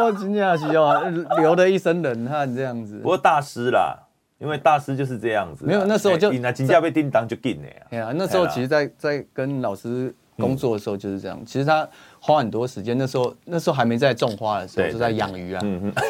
[0.02, 1.02] 我真的是哦，
[1.38, 2.98] 流了一身冷汗这样子。
[2.98, 3.96] 不过大师啦，
[4.38, 5.64] 因为大师就是这样子。
[5.64, 7.74] 没有，那时候就那真正被叮当就紧了呀。
[7.90, 11.40] 对啊，那时候其实在，在在跟老师工作的时候就是这样。
[11.46, 11.88] 其实他
[12.20, 15.60] 花很多时间，那时候那时候还没在种花的时候，就在养鱼啊。
[15.64, 15.92] 嗯嗯。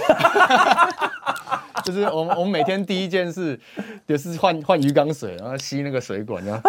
[1.84, 3.56] 就是我们我们每天第一件事
[4.08, 6.68] 就是换换鱼缸水，然后吸那个水管，然后。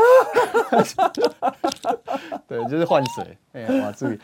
[2.48, 3.38] 对，就是换水。
[3.54, 4.20] 哎呀，哇，注意。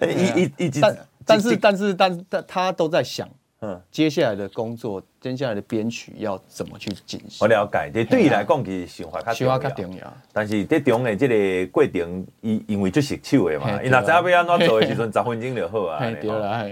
[0.00, 0.80] 哎，一一一直。
[1.28, 3.28] 但是但是但是他他都在想，
[3.60, 7.38] 嗯，接下来的工作，接下来的编曲要怎么去进行？
[7.40, 10.16] 我了解，这对你来讲其实想法较重要。
[10.32, 15.98] 但是这中的这个过程，因因为就是手的嘛，因为知道要安怎做的时阵，十分钟就好啊。
[16.20, 16.64] 对啦，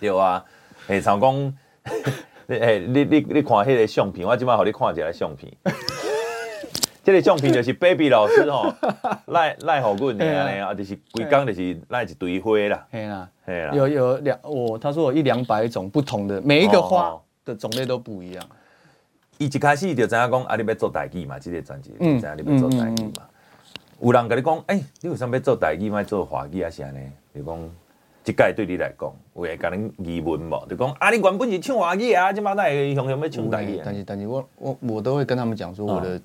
[0.00, 0.44] 对啊。
[0.88, 1.54] 诶，像讲，
[2.48, 5.52] 诶，你你你看迄个相片，我今摆互你看一下相片。
[7.02, 8.72] 这个相片就是 Baby 老师吼，
[9.26, 12.86] 赖赖好阮的安尼啊，就是规工就是赖一堆花啦。
[12.90, 18.44] 嘿啦，嘿啦，有有两我他说有一两百种不同的，每一个花的种类都不一样。
[19.38, 23.12] 伊一开始就知影讲啊，你要做台语嘛，这个专辑，知影你要做代志嘛。
[24.02, 26.68] 有人跟你讲，诶，你为什么要做台语，莫做华语啊？
[26.68, 27.00] 啥呢？
[27.32, 27.70] 你讲
[28.22, 30.66] 这届对你来讲，有会甲恁疑问无？
[30.68, 33.80] 就讲啊，你原本是唱华语啊，即马来雄雄要唱台语。
[33.82, 36.20] 但是但是我我我都会跟他们讲说我的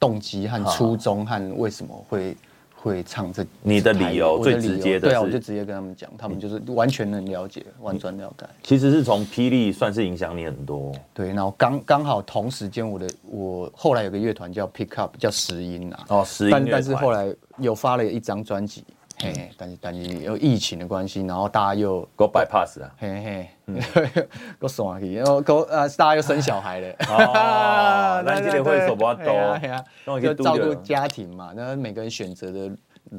[0.00, 2.36] 动机和初衷和为什么会
[2.74, 3.46] 会唱这。
[3.62, 8.46] 你的理由最直接的，对啊，我就直接跟他们讲，他们就是完全能了解，完全了解。
[8.62, 10.90] 其实是从霹雳算是影响你很多。
[11.12, 16.04] 对，然后刚刚好同时间，我的我后来有个乐团叫 Pick Up，叫石音啊。
[16.08, 16.50] 哦，石音。
[16.50, 18.82] 但但是后来有发了一张专辑。
[19.22, 23.48] 嘿，但是但是有疫情的关系，然后大家又给我 bypass 啊，嘿嘿。
[23.70, 24.26] 给
[24.58, 32.68] 我送去，然后 go 呃，大家又生小孩了， 哦，那这里会手比较多， 就照顾家庭嘛，那每个人选择的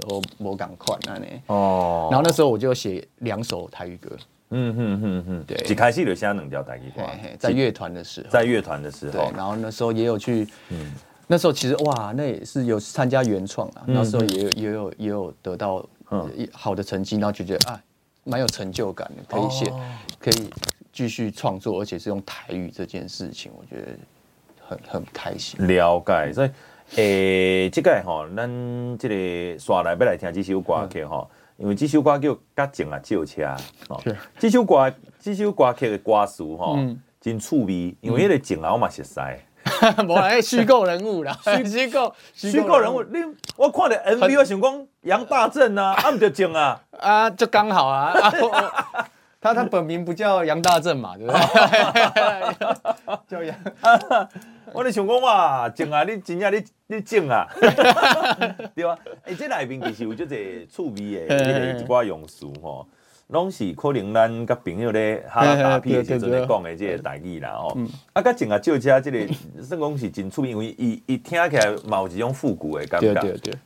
[0.01, 4.09] 都不赶快那呢，哦，然后那时候我就写两首台语歌，
[4.49, 7.01] 嗯嗯嗯嗯，对，一开始就写两条台语歌，
[7.39, 10.91] 在乐团的时候，在乐团的时候，对，然后那时候也有去，嗯。
[11.27, 15.85] 那时候其实哇，那也是有参加原创啊，那时候也有也有也有得到
[16.51, 17.81] 好的成绩，然后就觉得啊，
[18.25, 19.71] 蛮有成就感的，可以写，
[20.19, 20.49] 可以
[20.91, 23.87] 继续创作，而且是用台语这件事情，我觉得
[24.67, 25.65] 很很开心。
[25.65, 26.49] 了解，所以
[26.95, 33.41] 诶，这个吼，咱这个刷来要来听这首歌曲哈，因为这首歌叫《甲情啊借车》
[33.87, 34.01] 哦，
[34.37, 36.77] 这首歌这首歌曲的歌词哈，
[37.21, 39.21] 真趣味，因为那个情啊，我嘛熟悉。
[40.07, 43.03] 无啦，虚构人物啦，虚 虚构虚构人物。
[43.03, 43.19] 你
[43.57, 48.13] 我看到 MV，我想讲杨大正啊，啊唔就正啊， 啊就刚好啊。
[49.43, 51.41] 他他本名不叫杨大正嘛，对不对？
[53.27, 53.55] 叫杨。
[54.71, 57.47] 我咧想讲哇，正啊，你真正你你正啊，
[58.75, 58.95] 对吧？
[59.25, 62.87] 诶，这内面其实有这个趣味的一寡用词吼。
[63.31, 67.77] 拢是可能咱甲朋友咧哈拉打屁的时阵咧讲的这个代志啦吼，
[68.13, 73.13] 啊，甲静啊少车这个 算讲是真趣味，因为伊伊听起来嘛有一种复古的感觉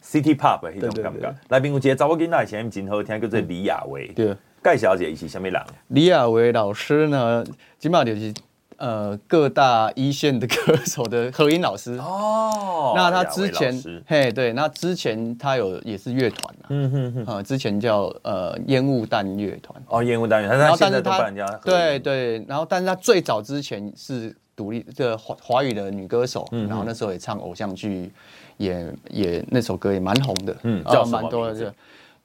[0.04, 1.36] ，City Pop 的迄种感觉。
[1.50, 4.08] 内面有一个查某囡仔声音真好听，叫做李亚维。
[4.10, 5.62] 对，介绍一下伊是啥物人？
[5.88, 7.44] 李亚维老师呢，
[7.80, 8.34] 基本上就是。
[8.78, 11.94] 呃，各大一线的歌手的合音老师。
[11.98, 19.82] 哦，那他之前嘿对，那之前他有也是乐团啊，嗯哼哼，呃，之前叫呃烟雾弹乐团。
[19.88, 21.32] 哦，烟雾弹乐团，然后但是他
[21.64, 28.12] 对对，然后但是他最早之前是独立这个华华语的女歌手，然后那时候也唱偶像剧，
[28.58, 31.74] 也也那首歌也蛮红的，嗯，叫蛮多的。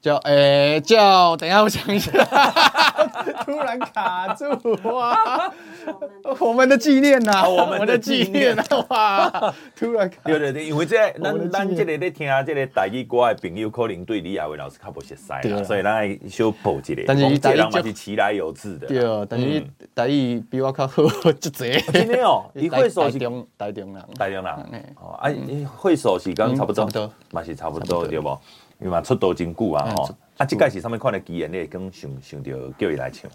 [0.01, 2.11] 叫诶、欸，叫等一下，我想一下，
[3.45, 4.45] 突然卡住
[4.89, 5.53] 哇！
[6.41, 8.65] 我们的纪念呐，我们的纪念啊！
[8.89, 10.31] 哇，突然卡住。
[10.31, 17.03] 对对对，因为这咱咱这个在听这个台语歌的朋友，可能对李亚伟老师较不熟悉，所以咱来小补一下。
[17.07, 18.87] 但是台语嘛是其来有志的。
[18.87, 19.63] 对，但是
[19.95, 21.03] 台语比我较好，
[21.39, 21.79] 就这。
[21.93, 24.55] 真的哦， 你会手是台中人，台中人。
[24.99, 25.29] 哦，啊，
[25.77, 26.89] 会手是刚差不多，
[27.33, 28.39] 嘛是差不多对不？
[28.81, 30.16] 因为嘛出道真久啊，吼、嗯！
[30.38, 33.31] 啊，这届是上面看的机缘，你会更想想到叫伊来唱。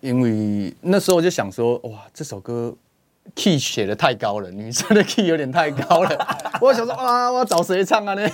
[0.00, 2.72] 因为那时候我就想说，哇，这首歌
[3.34, 6.10] key 写的太高了，女生的 key 有点太高了。
[6.60, 8.28] 我想说啊，我要找谁唱啊呢？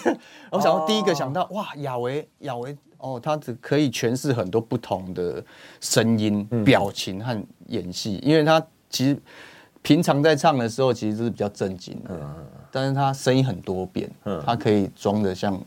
[0.50, 5.42] 我想说第一个想到，哇，亚维，亚维，哦，他只可以诠释很多不同的
[5.80, 9.16] 声音、表情和演戏，因为他其实
[9.80, 12.20] 平常在唱的时候，其实是比较正经的，
[12.70, 14.10] 但是他声音很多变，
[14.44, 15.58] 他可以装的像。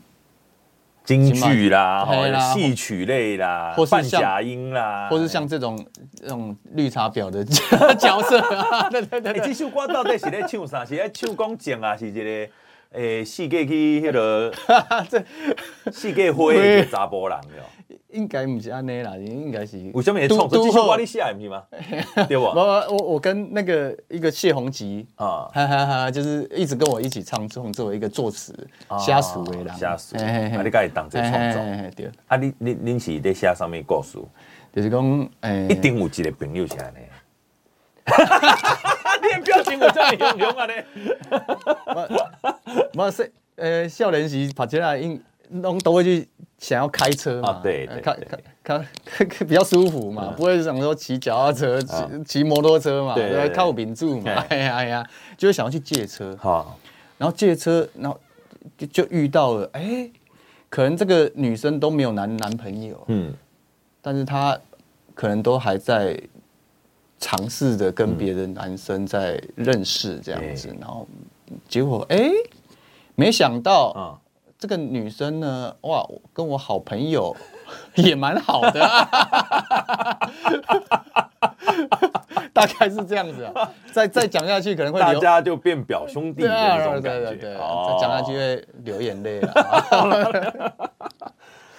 [1.04, 2.06] 京剧啦，
[2.54, 5.78] 戏曲类啦，或是半假音啦，或是像这种
[6.18, 7.44] 这种绿茶婊的
[7.96, 9.38] 角色啊，对对对。
[9.40, 10.82] 这首歌到底是在唱啥？
[10.84, 11.94] 是在唱讲情啊？
[11.94, 12.52] 是这个
[12.94, 14.52] 诶，四界去迄落
[15.10, 15.22] 这
[15.90, 17.62] 四界灰的查甫人哟。
[18.14, 19.90] 应该不是安尼啦，应该是。
[19.92, 20.96] 为什么会创作这首歌？
[20.96, 21.64] 你写的不是吗？
[22.28, 22.52] 对吧？
[22.54, 28.54] 我我我跟那个一个谢宏吉啊，哈哈哈，就是一直跟我一起唱作，作为一个作词，
[29.00, 30.16] 瞎数为人，瞎数。
[30.16, 31.60] 啊，你该当这创作。
[31.96, 32.08] 对。
[32.28, 34.16] 啊，你你你是在写上面故事，
[34.72, 36.98] 就是讲诶，一定有一个朋友是安尼。
[39.36, 40.66] 你表情有这么严重啊？
[40.66, 40.72] 你，
[42.98, 45.20] 没是呃，少年时跑起来应
[45.50, 46.28] 拢都会去。
[46.56, 47.60] 想要开车嘛？
[47.62, 48.16] 对，开
[48.62, 48.86] 开
[49.26, 51.94] 开 比较舒服嘛，不会想说骑脚踏车、骑
[52.24, 55.06] 骑摩托车嘛，对，靠饼住嘛，哎呀哎呀，
[55.36, 56.34] 就会想要去借车。
[56.40, 56.78] 好，
[57.18, 58.18] 然后借车，然后
[58.78, 60.08] 就就遇到了，哎，
[60.70, 63.34] 可能这个女生都没有男男朋友，嗯，
[64.00, 64.58] 但是她
[65.14, 66.18] 可能都还在
[67.24, 71.08] 尝试着跟别的男生在认识这样子，然后
[71.66, 72.30] 结果哎，
[73.14, 74.20] 没想到啊。
[74.56, 77.36] 这个女生呢，哇，跟我好朋友
[77.96, 78.80] 也蛮好的，
[82.50, 83.70] 大概是这样子啊。
[83.92, 89.52] 再再讲下去可能会大家就变表兄弟的那种感觉，对对对，再讲下去会流眼泪了。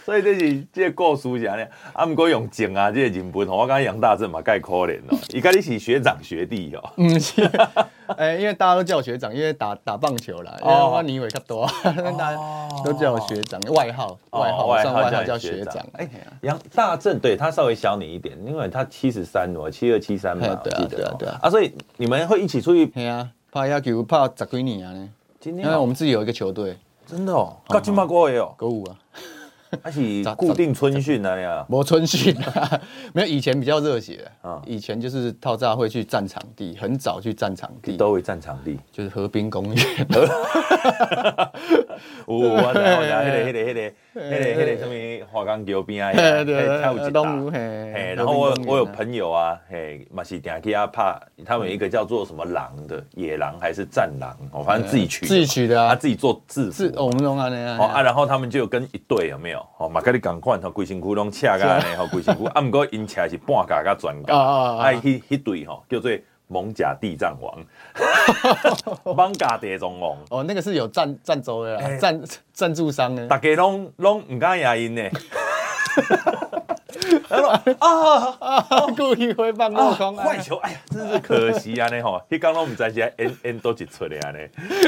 [0.05, 5.17] 所以这是这个故事是安尼，啊，不过用静啊，这个人物，我感觉杨大正嘛，介可怜哦。
[5.33, 6.89] 伊跟你是学长学弟哦。
[6.97, 7.41] 嗯，是。
[8.15, 12.37] 哎，因为大家都叫我学长，因为打打棒球啦，因为我年纪较多， 大家
[12.83, 15.83] 都叫我学长，外号外号外号叫学长。
[15.93, 16.07] 哎，
[16.41, 21.39] 杨大正对他稍微小你一点，因为他七十三，哦七二七三嘛，对啊对啊对啊。
[21.41, 22.85] 啊，所以你们会一起出去？
[22.85, 25.09] 对啊，拍野球拍十几年啊呢。
[25.39, 26.77] 今天因为我们自己有一个球队，
[27.07, 28.95] 真的哦，高金马国也有歌舞啊。
[29.81, 32.81] 还是固定春训那样，没春训啊，
[33.13, 39.85] 没有以前比较热血啊，以前就是套炸会去占场地，很早去占场地，都会占场地，就是河滨公园。
[42.25, 47.21] 我我知，我知，那个那个那个那个那个什么华冈桥边啊，跳舞机打。
[48.15, 56.89] 然后我我有朋友啊，嘿，嘛是定去啊拍，他们有一个叫做什么狼的野狼还是战狼，哦，反正自己取，自己取的啊，他自己做制服。
[56.95, 57.77] 我们弄啊那样。
[57.77, 59.65] 哦啊，然后他们就跟一队有没有？
[59.77, 66.09] 哦，嘛跟你讲款，吼，规身躯拢赤甲呢，吼，规身躯， 啊，毋过因赤是半甲甲全甲，啊，迄迄队吼叫做
[66.47, 67.65] 艋舺地藏王，
[69.15, 72.21] 蒙甲地藏王，哦，那个是有赞赞助的，赞
[72.53, 75.03] 赞助商的，大家拢拢唔敢赢因呢，
[77.79, 84.39] 啊啊，故意会放落空，坏球，哎呀，真是可惜啊，呢吼，迄刚拢毋知是，N N 都一出的啊呢，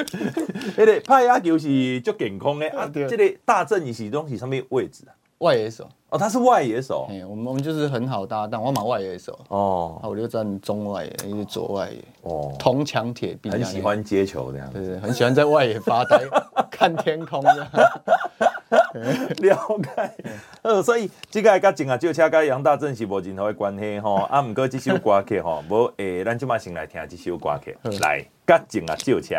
[0.77, 5.11] 迄个拍野球是足健康的啊，这个大正伊是拢是什么位置啊？
[5.39, 5.87] 外野手。
[6.09, 7.05] 哦，他是外野手。
[7.09, 9.37] 哎，我们我们就是很好搭档，我买外野手。
[9.49, 16.17] 哦，我就站中外野，一直左外野哦，铜墙铁壁，很喜欢接球这样，对对，很喜欢在外野发呆，
[16.71, 17.67] 看天空这样。
[19.39, 20.11] 了解，
[20.61, 29.35] 呃，所以这个跟静啊轿车跟杨大正是无任何的关系吼， 啊，毋过这首歌曲吼，无诶，咱即马先来听这首歌曲，来跟静啊轿车。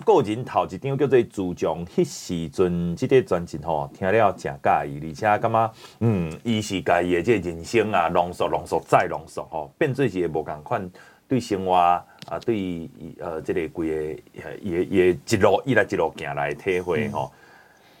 [0.00, 10.90] 个人头一张叫做《自强》，迄时阵即个专辑吼，听了真介意，而且感觉嗯，伊是家己的这个人生啊，浓缩浓缩再浓缩吼，变做是无共款
[11.28, 12.04] 对生活啊，
[12.44, 12.90] 对
[13.20, 17.30] 呃这个规个也也一路一来一路行来体会吼。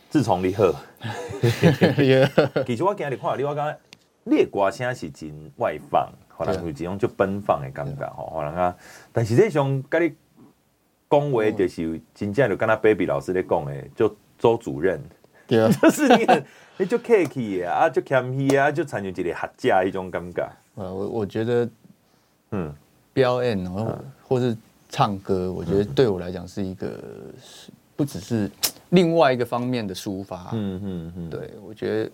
[0.08, 0.64] 自从你好，
[2.64, 3.78] 其实我今日看你，我感觉
[4.24, 8.76] 你的歌声是真外放，可能有一种就奔放的感觉吼，可能啊，
[9.12, 10.12] 但实际上跟你。
[11.08, 15.00] 讲话就是真正就跟他 baby 老师在讲诶，就周主任，
[15.46, 16.44] 对啊， 就是你很
[16.78, 20.48] 你就客气啊，就谦虚啊，就产生一个合家一种感觉。
[20.74, 21.68] 我我觉得，
[22.50, 22.74] 嗯，
[23.12, 23.98] 表演或
[24.28, 24.56] 或是
[24.88, 27.00] 唱歌，我觉得对我来讲是一个，
[27.96, 28.50] 不只是
[28.90, 30.50] 另外一个方面的抒发。
[30.52, 32.10] 嗯嗯嗯，对我觉得。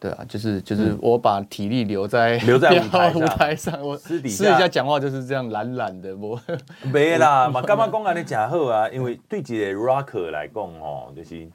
[0.00, 4.68] 对啊，就是就是我把体力留在留在 舞台舞台上，我私底下。
[4.68, 6.40] 讲话就是这样懒懒的，我
[6.92, 8.88] 没啦嘛，干嘛讲安尼真好啊？
[8.90, 11.46] 因为对一个 rocker 来讲哦，就是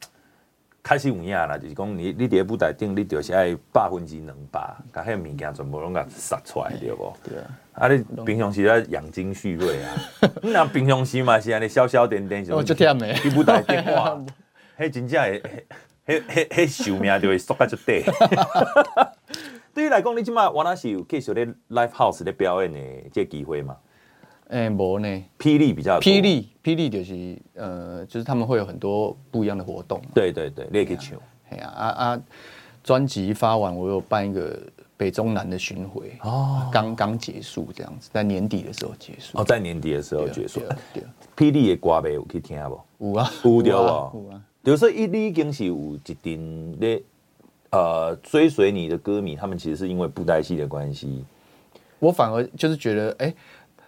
[0.82, 4.60] 开始有影啦，就是讲你你伫个舞台顶，你就是爱百分之两百，
[4.92, 7.14] 把迄个物件全部拢甲杀出来，对不？
[7.24, 9.96] 对啊，啊你平常时咧养精蓄锐 啊，
[10.42, 14.22] 那平常时嘛是安尼消消点点，我就忝的，你舞台顶哇，
[14.78, 15.42] 迄真正会。
[16.06, 18.02] 迄、迄、迄寿命就会缩较就短。
[19.74, 22.80] 对于来讲，你即马我那是有继续咧 live house 咧表演的
[23.12, 23.76] 这机会吗？
[24.50, 25.08] 诶、欸，无呢。
[25.40, 30.00] 霹雳比较霹雳，霹雳就是呃，就是他们会有很多不一样的活动。
[30.14, 31.18] 对对对，你也可以唱。
[31.50, 32.22] 哎呀啊啊！
[32.84, 34.60] 专辑发完，我有办一个
[34.98, 39.40] 北中南的巡回哦，刚刚结束这样子，在年底的时候结束。
[39.40, 40.62] 哦，在年底的时候结束。
[40.94, 41.04] 对。
[41.36, 43.14] 霹雳的歌呗有去听无？
[43.14, 43.76] 有啊，有对无？
[43.76, 44.42] 有啊。
[44.64, 47.02] 就是说，一你已经是有一定的
[47.72, 51.26] 呃追随你的歌迷，他们其实是因为布袋戏的关系。
[52.00, 53.36] 我反而就是觉得，哎、欸，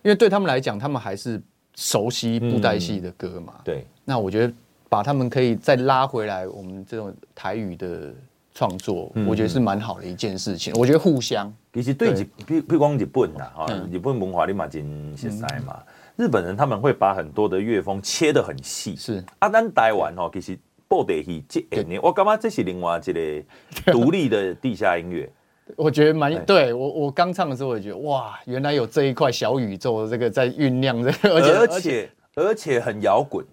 [0.03, 1.41] 因为对他们来讲，他们还是
[1.75, 3.53] 熟悉布袋戏的歌嘛。
[3.57, 3.85] 嗯、对。
[4.03, 4.53] 那我觉得
[4.89, 8.13] 把他们可以再拉回来，我们这种台语的
[8.53, 10.73] 创作，嗯、我觉得是蛮好的一件事情。
[10.75, 14.83] 我觉得互相，其实对日，比比如讲日本啦，哈、嗯，日本文化你嘛真
[15.15, 15.81] 熟悉嘛。
[16.17, 19.23] 嗯日本人他们会把很多的乐风切得很细，是。
[19.39, 20.57] 啊，咱台湾哦，其实
[20.87, 21.65] 布袋戏这
[22.01, 23.43] 我感觉这是另外一个
[23.91, 25.29] 独立的地下音乐，
[25.75, 26.73] 我觉得蛮对。
[26.73, 33.45] 我我刚唱的时候，我觉得哇，原来有这一块小宇宙，这个在酝酿这个， 而且而且而且很摇滚。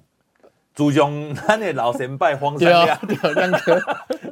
[0.74, 2.98] 祖宗，咱的老神拜荒山亮，
[3.34, 3.78] 亮哥，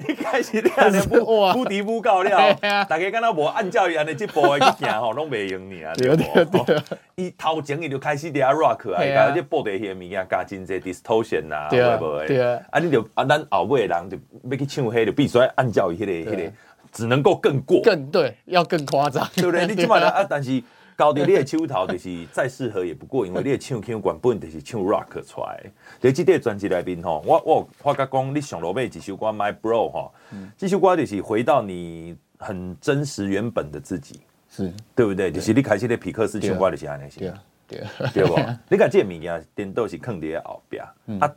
[0.09, 2.55] 你 开始你安尼不不敌不告了，
[2.89, 5.93] 大家敢若无按照伊安尼即步去行 吼，拢袂用你啊。
[5.97, 6.77] 对对对，
[7.17, 12.27] 伊头前伊就开始伫遐 rock 啊，伊加这布袋戏的物件加真济 distortion 啊，对不会？
[12.27, 14.17] 对啊，啊你就啊咱后尾的人就
[14.51, 16.53] 要去唱迄个，必须要按照伊迄个迄个，
[16.93, 19.67] 只能够更过，更对，要更夸张，对不对？
[19.67, 20.63] 你起码啊，但是。
[21.01, 25.59] 到底你的手头就是再适合也不过，因为你的唱腔原本就是唱 rock 出来。
[25.65, 25.71] 的。
[25.99, 30.13] 在即个专辑里边吼，我我发觉讲你上路尾一首歌 My Bro 哈，
[30.59, 34.21] 这首歌就是回到你很真实原本的自己，
[34.51, 34.71] 是。
[34.95, 35.33] 对不对？
[35.33, 37.33] 就是你开始的皮克斯唱歌就是安尼些，
[37.67, 37.83] 对
[38.13, 38.39] 对不？
[38.69, 40.85] 你看这物件颠倒是放在后边，
[41.19, 41.33] 啊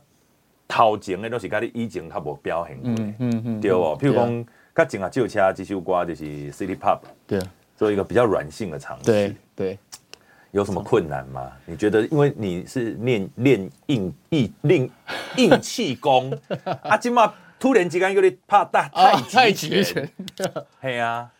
[0.68, 3.78] 头前的都是跟你以前较无表现过，嗯嗯对不？
[3.96, 7.40] 譬如讲，较前啊旧车这首歌就是 City Pop，对。
[7.76, 9.78] 做一个比较软性的尝试，对对，
[10.50, 11.52] 有什么困难吗？
[11.66, 14.90] 你觉得，因为你是练练硬硬练
[15.36, 16.36] 硬气功，
[16.82, 20.08] 啊，今嘛突然之间有点怕大太极拳，
[20.80, 21.30] 嘿啊，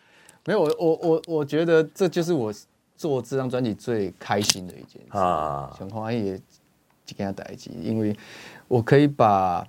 [0.44, 2.52] 没有，我我我我觉得这就是我
[2.96, 5.18] 做这张专辑最开心的一件事。
[5.18, 6.36] 啊，想欢也
[7.04, 8.16] 去跟他在一起，因为
[8.68, 9.66] 我可以把。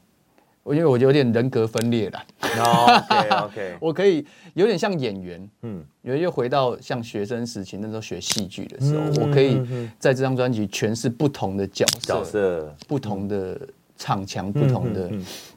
[0.66, 9.62] 我因为我有点人格分裂了，OK OK， 我可以有点像演员，嗯，因为又回到像学生时期那时候学戏剧的时候，我可以
[10.00, 13.56] 在这张专辑诠释不同的角色，角色不同的
[13.96, 15.12] 唱腔，不同的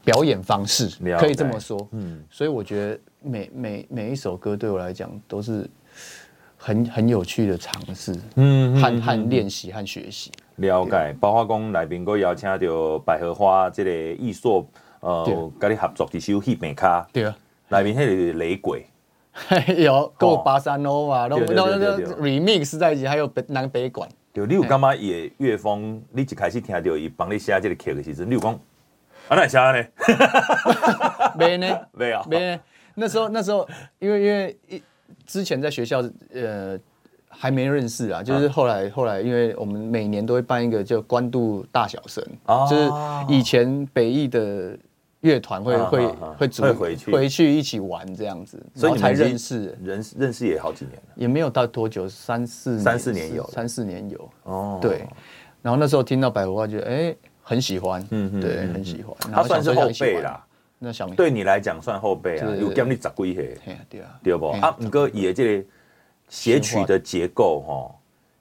[0.05, 5.67] 表演方式，可以这么说，嗯，所以我觉得每每每一首歌对我来讲都是
[6.59, 11.17] 很很有趣的尝试，嗯，和和练习和学习，了解。
[11.19, 13.91] 包括讲来宾哥邀请到百合花这个
[14.23, 14.69] 艺术。
[15.01, 17.35] 呃，跟你合作一首《戏名卡》，对啊，
[17.81, 18.87] 里面迄个雷鬼，
[19.79, 21.71] 有跟我巴萨诺瓦，然后然后
[22.21, 24.09] remix 在一起，还有北南北管。
[24.33, 28.53] 对，你有感觉伊的乐风，你一开始听到伊帮你写这个曲的时阵，你有讲，
[29.29, 29.85] 啊，哪写呢？
[31.37, 32.59] 没呢， 没有，没。
[32.95, 33.67] 那时候，那时候，
[33.99, 34.83] 因为因为一
[35.27, 36.03] 之前在学校
[36.35, 36.79] 呃
[37.29, 42.25] 还没认识啊，就是后来后来，因为我们每年都会办一个叫关渡大小生，
[42.69, 42.91] 就是
[43.29, 44.77] 以前北艺的
[45.21, 46.07] 乐团会会
[46.39, 47.13] 会组回去。
[47.13, 54.31] 回去一起玩这样子，所以才认识，认认识也好几年了，也没有到多久，三四三四年有，三四年有。
[54.45, 55.07] 哦，对。
[55.61, 59.17] 然后那时候听到百合花，觉得哎很喜欢，嗯对，很喜欢。
[59.33, 60.45] 他算是后辈啦。
[60.79, 63.59] 那想对你来讲算后辈啊，有给你十几岁，
[63.91, 64.47] 对啊，对不？
[64.51, 65.67] 啊，不过也这个
[66.29, 67.91] 写曲的结构哈，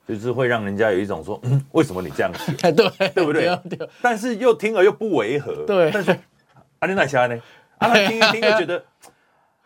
[0.07, 2.51] 就是会让人家有一种说，嗯，为什么你这样写？
[2.71, 3.49] 对，对不对？
[4.03, 5.89] 但是又听了又不违和，对。
[5.91, 6.15] 但是
[6.79, 7.39] 阿林奈霞呢？
[7.79, 8.83] 阿兰 听一听就觉得。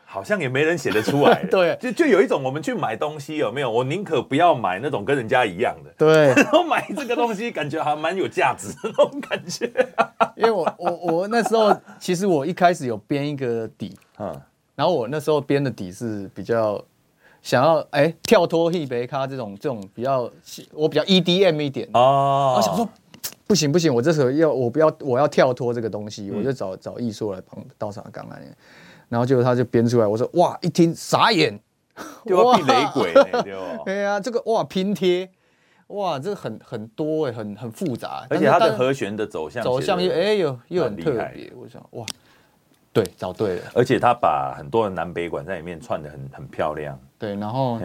[0.04, 3.72] 好像也没人写得出来， 对，就就有一种我们去买东西有没有？
[3.72, 9.72] 我宁可不要买那种跟人家一样的，对， 然后买这个东西感觉还蛮有价值的那种感觉。
[10.36, 14.38] 因为我我我那时候其实我一开始有编一个底，嗯，
[14.76, 16.84] 然后我那时候编的底是比较
[17.42, 20.30] 想要哎跳脱 hip hop 这种这种比较
[20.74, 22.86] 我比较 EDM 一点哦，我想说
[23.48, 28.42] 不行不行，我这时候要我不要我要跳脱这个东西，我就找找艺硕来帮到场刚来。
[29.10, 31.60] 然后结果他就编出来，我说哇，一听傻眼，
[32.26, 33.14] 哇，雷鬼，
[33.84, 35.30] 对啊， 这个哇拼贴，
[35.88, 42.06] 哇，这个很很多哎，很很复杂，而且它的和弦的走向走向又哎又又很特别，我想哇，
[42.94, 47.78] 对，找对了，而且他把很多的南北管在里面串的很很漂亮，对，然后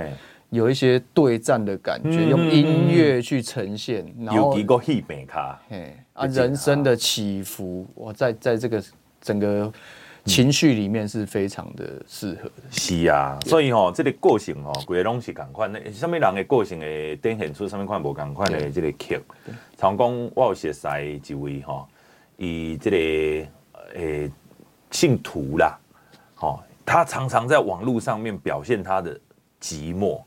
[0.50, 5.56] 有一些对战的感觉，用音乐去呈现，有一个 hip hop，
[6.12, 8.82] 啊，人生的起伏，我在在这个
[9.20, 9.72] 整个。
[10.26, 12.62] 情绪里面是非常的适合的。
[12.68, 15.72] 是啊，所以吼，这个个性吼，规个拢是共款。
[15.92, 19.20] 什么人的个性会展现出什么款无共款的这个曲。
[19.76, 20.88] 常讲我有识识
[21.28, 21.86] 一位吼，
[22.38, 22.96] 以这个
[23.94, 24.28] 诶
[24.90, 25.78] 姓涂啦，
[26.34, 29.16] 吼，他常常在网络上面表现他的
[29.60, 30.20] 寂寞，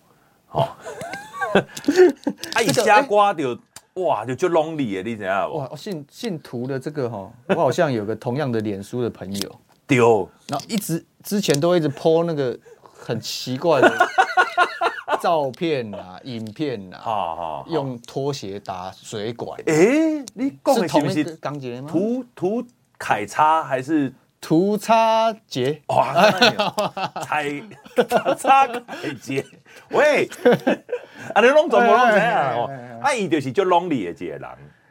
[0.49, 0.67] 吼。
[2.53, 3.57] 啊，一下瓜就
[3.95, 9.55] 哇就就 lonely 的，你知道哇，信信徒的这个吼，我好像有个同样的脸书的朋友。
[9.87, 13.91] 丢，然后一直之前都一直 po 那个很奇怪的
[15.19, 19.59] 照片啊、影片啊，用拖鞋打水管。
[19.65, 21.89] 哎，你讲的是不是钢结吗？
[21.91, 22.63] 涂涂
[22.99, 25.81] 凯叉还是涂叉结？
[25.87, 26.13] 哇，
[27.23, 27.49] 彩
[28.37, 29.43] 叉凯结。
[29.91, 30.29] 喂，
[31.33, 32.65] 啊，你拢怎么拢这样？
[33.01, 34.49] 啊，伊就是叫 lonely 的一个人。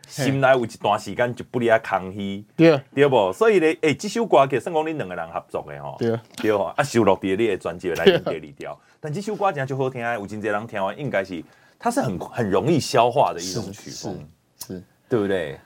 [0.09, 3.31] 心内有一段时间就不离啊康熙，对对不？
[3.31, 8.81] 所以咧，诶，这首歌其实算讲恁两个人合作的吼，对对吼，啊收录伫你的专辑来第二条。
[9.01, 11.45] 但这首歌真就好听，有真侪人听完应该是，
[11.79, 14.27] 它是很很容易消化的一种曲风，
[14.67, 15.59] 是，对不对？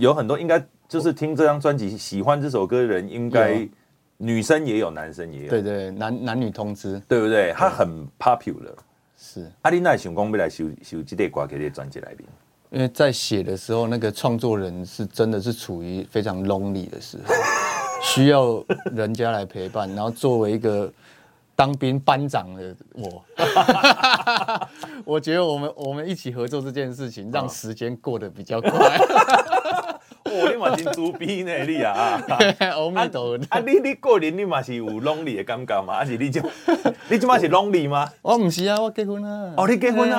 [0.00, 3.64] 有很多应该就是听这张专辑喜欢这首歌的人，应该
[4.18, 7.52] 女生也有，男生也有，对对，男男女通吃，对不对？
[7.52, 8.74] 他很 popular，
[9.18, 9.50] 是。
[9.62, 12.28] 阿丽奈想讲要来收收这个歌，给这专辑来边。
[12.70, 17.34] 因为在写的时候，那个创作人是真的是处于非常 lonely 的时候，
[18.02, 19.88] 需要人家来陪伴。
[19.94, 20.92] 然后作为一个
[21.54, 23.24] 当兵班长的我，
[25.04, 28.70] 我觉得我们我们一起合作这件事情，让时间过得比较快。
[30.42, 32.20] 哦，你嘛真猪逼呢，你啊！
[32.28, 33.44] 阿弥陀佛。
[33.50, 35.94] 啊，你你个人你嘛是有 lonely 的感觉吗？
[35.98, 36.40] 还是你就
[37.08, 38.08] 你今嘛是 lonely 吗？
[38.22, 39.54] 我唔是啊，我结婚了。
[39.56, 40.18] 哦，你结婚了？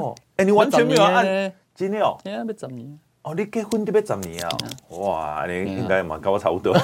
[0.00, 1.24] 哦，哎，你完全没有按。
[1.74, 4.48] 真的哦，要十年哦，你结婚都要十年啊！
[4.90, 6.72] 哇，你应该嘛跟我差不多。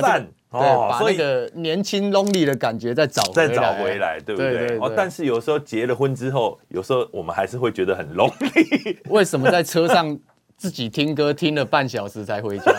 [0.00, 4.78] 赞 哦，把那个年轻 lonely 的感觉再找再找回来，对不对？
[4.78, 8.96] 哦，但是有时候结了婚之后，有时候我们还是会觉得很 lonely。
[9.10, 10.16] 为什么在车上
[10.62, 12.72] 自己听歌听了半小时才回家？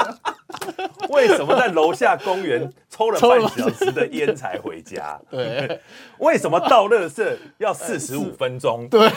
[1.10, 5.20] 为什么在楼下公园抽了 半小时的烟才回家？
[5.30, 5.78] 对，
[6.20, 8.88] 为什么倒垃圾要四十五分钟？
[8.88, 9.12] 对，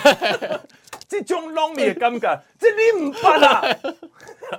[1.08, 3.64] 这种 lonely 的感觉，这你唔捌啊？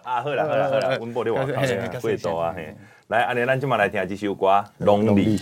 [0.03, 2.75] 啊，好啦好啦好啦，温波你话讲，会多啊嘿。
[3.09, 5.39] 来，阿年咱今晚来听这首歌，lonely。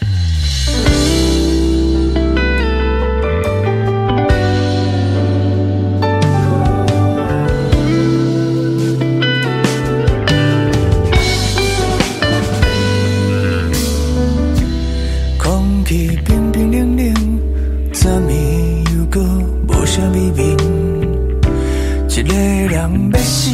[22.82, 23.50] 人要死，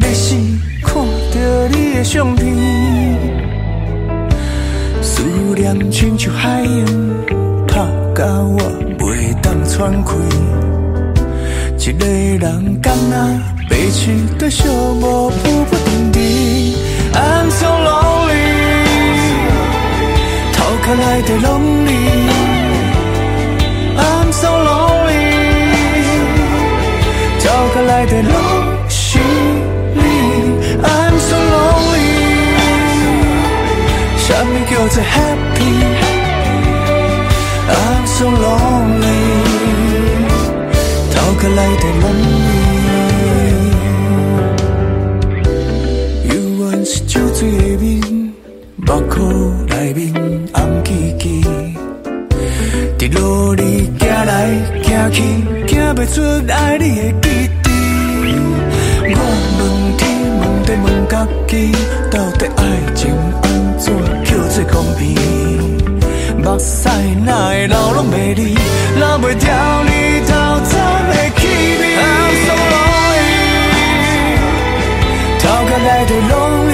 [0.00, 0.34] 要死，
[0.82, 2.52] 看到你的相片，
[5.00, 5.22] 思
[5.54, 6.84] 念亲像海涌，
[7.68, 7.78] 拍
[8.12, 8.58] 甲我
[8.98, 10.10] 袂当喘气。
[11.78, 13.14] 一个人敢若
[13.70, 14.66] 白痴在寂
[15.00, 16.20] 寞浮浮沉沉
[17.12, 18.40] ，I'm so lonely。
[20.84, 21.88] 个内底拢你
[23.96, 25.12] ，I'm so lonely，
[27.38, 28.51] 头壳内底拢
[34.34, 35.72] 什么叫做 happy？I'm
[38.06, 39.20] so lonely，
[41.14, 42.26] 头壳内底拢你，
[46.28, 46.32] 幽
[46.64, 48.32] 怨是酒醉的面，
[48.78, 49.12] 目眶。
[49.66, 50.00] 内面
[50.54, 51.44] 红记记，
[52.98, 53.60] 伫路里
[54.00, 54.30] 行来
[54.82, 55.22] 行去，
[55.68, 57.28] 行不出爱你的记
[57.68, 57.68] 忆。
[59.14, 59.16] 我
[59.58, 59.60] 问
[59.98, 60.00] 天
[60.40, 61.14] 问地问家
[61.46, 61.52] 己，
[62.10, 62.60] 到底爱
[62.94, 63.41] 情安怎
[64.92, 65.16] 叫做公平？
[66.42, 66.88] 目屎
[67.24, 68.54] 哪会流拢袂离，
[68.96, 69.90] 流袂掉你
[70.26, 70.32] 头
[70.68, 70.72] 颤
[71.08, 71.40] 的气
[71.80, 71.82] 味。
[71.96, 73.24] I'm so lonely，
[75.38, 76.32] 头壳内底拢
[76.68, 76.72] 你。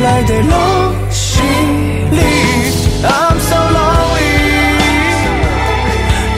[0.00, 2.20] 来的拢是你
[3.02, 4.20] ，I'm so lonely，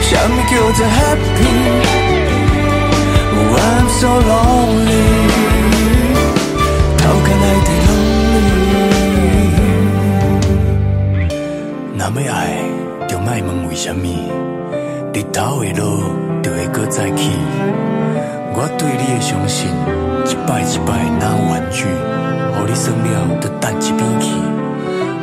[0.01, 5.20] 什么叫做 happy？I'm so lonely，
[13.31, 14.05] 就莫问为什么，
[15.13, 16.03] 日头的路
[16.43, 17.31] 就会搁再起，
[18.53, 19.69] 我对你的相信
[20.27, 21.85] 一摆一摆那婉拒。
[21.87, 21.87] 予
[22.67, 24.35] 你算了，就等一边去。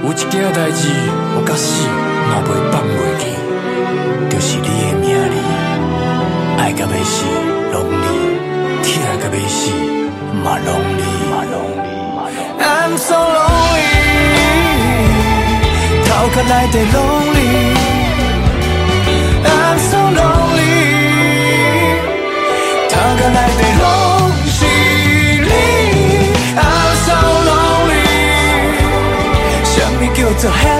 [0.03, 0.89] 有一件代志，
[1.37, 1.85] 我到死
[2.31, 3.29] 嘛袂放袂记，
[4.31, 5.37] 就是你的名字。
[6.57, 7.27] 爱到要死
[7.75, 8.09] ，lonely，
[8.83, 8.89] 疼
[9.21, 9.61] 到要死，
[10.43, 11.93] 嘛 lonely，嘛 lonely。
[12.59, 14.01] I'm so lonely，
[16.09, 17.98] 头壳内底 lonely。
[19.69, 20.73] I'm so lonely，
[22.89, 24.09] 头壳内底 lonely。
[30.39, 30.78] So happy, no,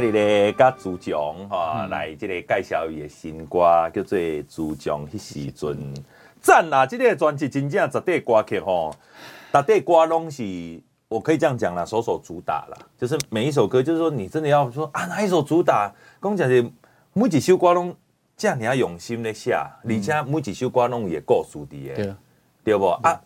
[0.00, 1.14] 日咧，甲朱强
[1.48, 4.18] 哈来这个介绍伊的新歌，叫做
[4.48, 5.94] 《朱强迄时阵》。
[6.40, 6.86] 赞啦！
[6.86, 8.94] 这个专辑真正十首歌曲吼，
[9.52, 12.78] 十首歌拢是，我可以这样讲啦，首首主打啦。
[12.96, 15.92] 就是每一首歌，就是说你真的要说啊，哪一首主打？
[16.22, 16.48] 讲起来
[17.12, 17.94] 每一首歌拢
[18.36, 22.14] 这样，你要用心的写，而且每一首歌拢也故事的，对
[22.62, 22.86] 对不？
[23.02, 23.20] 啊，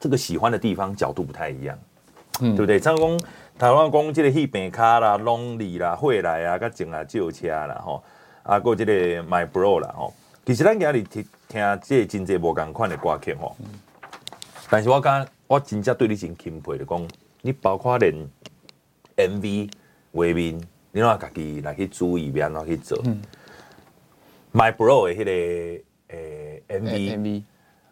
[0.00, 1.78] 这个喜欢的地方角度不太一样，
[2.40, 2.78] 嗯，对不对？
[2.78, 3.20] 像讲
[3.62, 8.02] 台湾讲即个戏病卡啦、lonely 啦、会来啊、甲静啊、借车啦，吼，
[8.42, 8.92] 啊，过即个
[9.22, 10.12] My Bro 啦，吼。
[10.44, 13.56] 其实咱今日听听这真济无共款的歌曲吼，
[14.68, 17.08] 但是我讲我真正对你真钦佩的讲，
[17.40, 18.12] 你包括连
[19.16, 19.70] MV
[20.12, 20.60] 画面，
[20.90, 23.00] 你拢要家己来去注意，要安怎去做。
[23.04, 23.22] 嗯、
[24.52, 25.30] My Bro 的迄、那个
[26.08, 27.42] 诶、欸、MV，, MV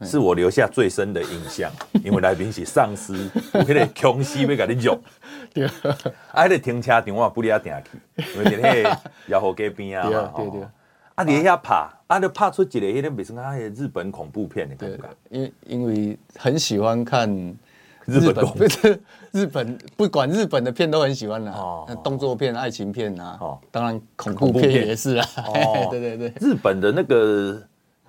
[0.03, 1.71] 是我留下最深的印象，
[2.03, 3.15] 因为来宾是丧尸，
[3.55, 5.01] 有迄个强势要甲你用。
[5.53, 5.65] 对，
[6.33, 7.73] 啊，迄个停车场我不离啊定
[8.17, 10.63] 去，因为迄个瑶湖街边啊 嘛，对对。
[11.17, 14.99] 啊，你遐拍，啊，就拍出一个迄个袂算啊，日本恐怖片的感觉。
[15.29, 17.29] 因为因为很喜欢看
[18.07, 19.01] 日本，不是
[19.33, 21.53] 日本，不管日本的片都很喜欢啦。
[21.53, 25.27] 哦，动作片、爱情片啊，哦，当然恐怖片也是啊。
[25.47, 27.63] 哦，对对对，日本的那个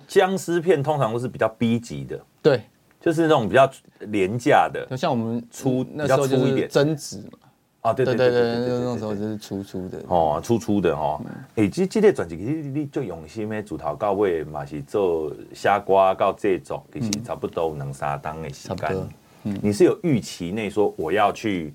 [0.08, 2.18] 僵尸片通常都是比较 B 级的。
[2.40, 2.62] 对，
[3.02, 7.38] 就是那种比较廉价的，像我们粗那时候粗一点贞子嘛。
[7.82, 11.20] 啊，对对对对对，那时候就是粗粗的哦，粗粗的哦。
[11.56, 19.08] 哎，这这个专辑其实你最用心的，主头到尾嘛是做虾瓜到制作，其实差不多两三档的时间。
[19.42, 21.74] 嗯，你是有预期内说我要去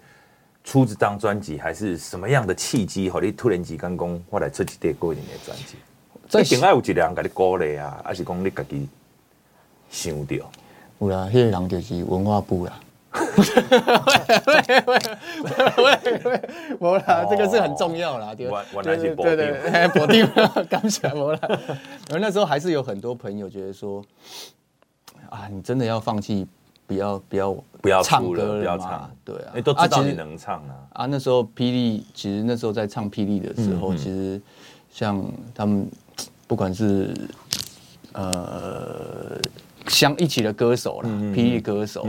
[0.63, 5.75] 出这张专辑，还是什么样的契机，和你突然之间讲我来出一个过年的专辑？
[6.39, 8.88] 一定爱有一个人给你鼓励啊，还是讲你自己
[9.89, 10.49] 想到？
[10.99, 12.79] 有啦，那个人就是文化部啦。
[13.17, 13.23] 喂
[14.85, 14.93] 喂
[15.77, 16.41] 喂喂
[16.79, 18.47] 喂，啦，这个是很重要啦，对
[18.83, 20.27] 对对对对，保定
[20.69, 21.39] 刚起来没啦。
[22.11, 24.03] 而那时候还是有很多朋友觉得说，
[25.29, 26.45] 啊，你真的要放弃，
[26.85, 30.75] 不要不要不要唱歌了，不要唱，对啊，你都知道你能唱啊。
[30.93, 34.39] 啊，那时候霹雳，其实那时候在唱霹雳的时候，其实
[34.91, 35.23] 像
[35.55, 35.89] 他们
[36.45, 37.15] 不管是
[38.13, 39.39] 呃
[39.88, 42.07] 相一起的歌手啦，霹雳歌手。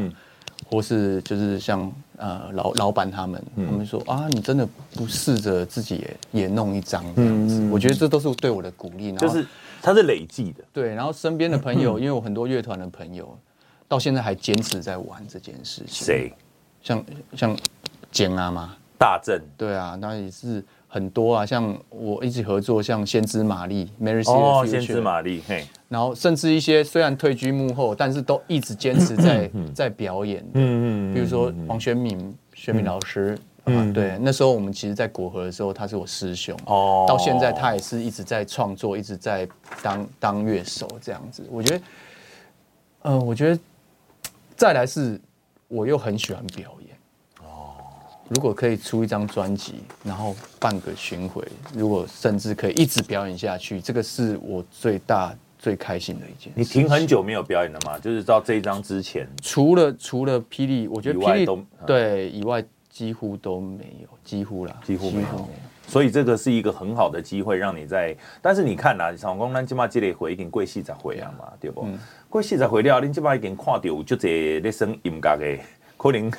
[0.70, 9.12] 或是就是像呃老老板他们，他们说啊，你真的不试着自己也也弄一张这样子，我觉得这都是对我的鼓励。
[9.12, 9.46] 就是
[9.80, 10.64] 它是累计的。
[10.72, 13.38] 对，然后身边的朋友，因为我很多乐团的朋友，
[13.86, 16.04] 到现在还坚持在玩这件事情。
[16.04, 16.32] 谁？
[16.82, 17.04] 像
[17.34, 17.56] 像
[18.10, 19.40] 简啊嘛，大正。
[19.56, 21.46] 对啊，那也是很多啊。
[21.46, 25.64] 像我一起合作，像先知玛丽，Mary 哦，先知玛丽，嘿。
[25.88, 30.44] 然后甚至一些虽然退居幕后，但是都一直坚持在 在表演。
[30.54, 31.14] 嗯嗯。
[31.14, 33.38] 比如说黄轩敏，宣敏老师。
[33.70, 37.04] 嗯，对，那时候我们其实，在国合的时候，他是我师兄哦。
[37.06, 39.46] 到现在，他也是一直在创作，一直在
[39.82, 41.46] 当当乐手这样子。
[41.50, 41.84] 我觉得，
[43.02, 43.60] 嗯，我觉得
[44.56, 45.20] 再来是，
[45.68, 46.97] 我又很喜欢表演哦。
[48.28, 49.74] 如果可以出一张专辑，
[50.04, 51.42] 然后办个巡回，
[51.74, 56.52] 如果甚至可以一直表演下去，这个是我最大最开心的一件事。
[56.54, 57.98] 你停很久没有表演了吗？
[57.98, 62.64] 就是到这一张之前，除了除了霹雳，我觉得霹雳都对以外。
[62.90, 65.48] 几乎都没有，几乎啦，几乎没有，
[65.86, 68.16] 所以这个是一个很好的机会，让你在。
[68.42, 71.82] 但是你看呐，像讲咱今麦这个会已经过四十回啊嘛，对不？
[71.82, 71.96] 嗯、
[72.28, 75.62] 过四十回了，你今麦已经看到就这咧生音乐的，
[75.96, 76.32] 可能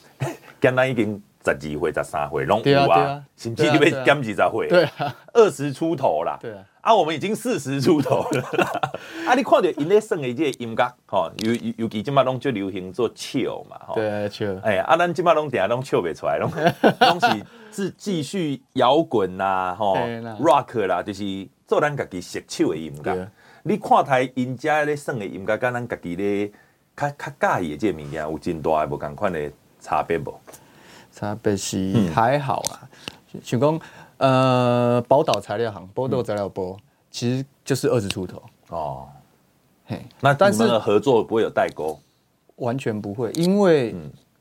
[0.62, 6.64] 简单已经十二岁、十三岁拢有啊，甚至你要减二十岁，对啊，二十出头啦，对啊。
[6.80, 8.42] 啊，我们已经四十出头了。
[9.26, 13.94] 啊，你看到因咧算的这个音乐，吼，尤尤尤其今麦拢最流行做笑嘛，吼。
[13.96, 14.46] 对，笑。
[14.62, 16.50] 哎呀，啊，咱今麦拢定拢笑不出来，拢
[17.00, 19.96] 拢是是继续摇滚啦，吼
[20.40, 23.30] ，rock 啦，就是做咱家己熟手的音乐。
[23.64, 26.50] 你看台因家咧算的音乐，跟咱家己咧
[26.96, 30.40] 较较介意的这个物件，有真大无共款的差别无？
[31.18, 32.86] 差别是还好啊，
[33.42, 33.80] 想讲。
[34.18, 36.76] 呃，宝岛材料行，宝岛材料波，
[37.10, 38.40] 其实就是二十出头。
[38.68, 39.08] 哦。
[39.84, 41.98] 嘿，那但是合作不会有代沟，
[42.56, 43.96] 完全不会，因为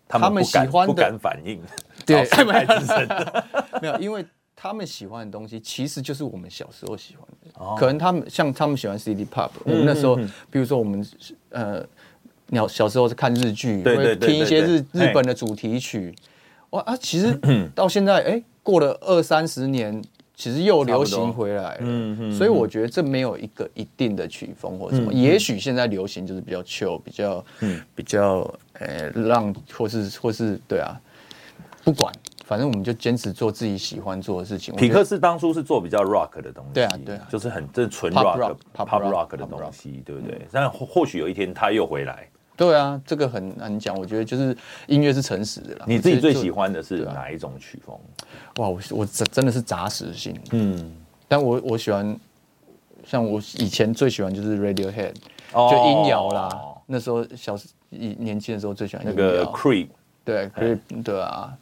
[0.07, 1.59] 他们喜欢的不敢反应，
[2.05, 2.27] 对，
[3.81, 4.23] 没有，因为
[4.55, 10.15] 他们喜欢的东西其实就是我们小时候喜欢的，可能他们像他们喜欢 City Pop，我们那时候，
[10.51, 11.07] 比如说我们
[11.49, 11.83] 呃，
[12.47, 16.13] 鸟小时候是看日剧，会听一些日日本的主题曲，
[16.71, 17.37] 哇啊，其实
[17.73, 18.43] 到现在哎。
[18.67, 20.03] 过了二三十年，
[20.35, 21.77] 其实又流行回来了。
[21.79, 25.13] 嗯嗯，所以我觉得这没有一个一定的曲风或什么。
[25.13, 28.39] 也许现在流行就是比较 chill，比较嗯，比较
[28.73, 30.99] 呃浪或是或是对啊，
[31.85, 32.13] 不管，
[32.43, 34.75] 反正我们就坚持做自己喜欢做的事情。
[34.75, 40.45] 匹克是当初是做比较 rock 的东西，对啊对啊，就是很这纯 rock pop rock 的东西，对不对？
[40.51, 42.27] 但或许有一天他又回来。
[42.57, 43.95] 对啊，这个很难讲。
[43.95, 45.85] 我觉得就是音乐是诚实的啦。
[45.87, 47.95] 你自己最喜欢的是哪一种曲风？
[48.55, 50.35] 哇，我我真真的是杂食性。
[50.51, 50.91] 嗯，
[51.27, 52.19] 但我我喜欢，
[53.05, 55.13] 像我以前最喜欢就是 Radiohead，
[55.53, 56.49] 就音摇啦。
[56.87, 57.55] 那时候小
[57.91, 59.89] 一年轻的时候最喜欢那个 Creep，
[60.25, 61.55] 对 Creep，对啊。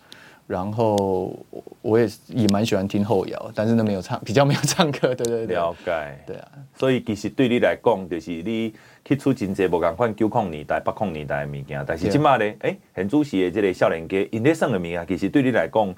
[0.48, 1.38] 然后
[1.82, 5.14] 我也也蛮喜欢听后摇，但是那没有唱，比较没有唱歌。
[5.14, 6.24] 对对对，了解。
[6.26, 8.74] 对啊，所以其实对你来讲，就是你。
[9.08, 15.96] 去出真济无共款九零年代、八零年代的物件，但是即马咧，哎、欸，很主席的这个少年家，因咧耍的物件，其实对你来讲，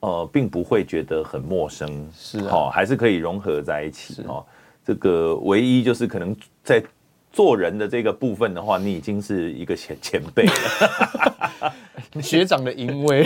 [0.00, 4.44] 呃，并不会觉得很陌生，是哦、啊，还是可以融合在一起哦。
[4.84, 6.82] 这个唯一就是可能在
[7.30, 11.72] 做人的这个部分的话，你已经是一个前前辈了，
[12.20, 13.22] 学长的淫威，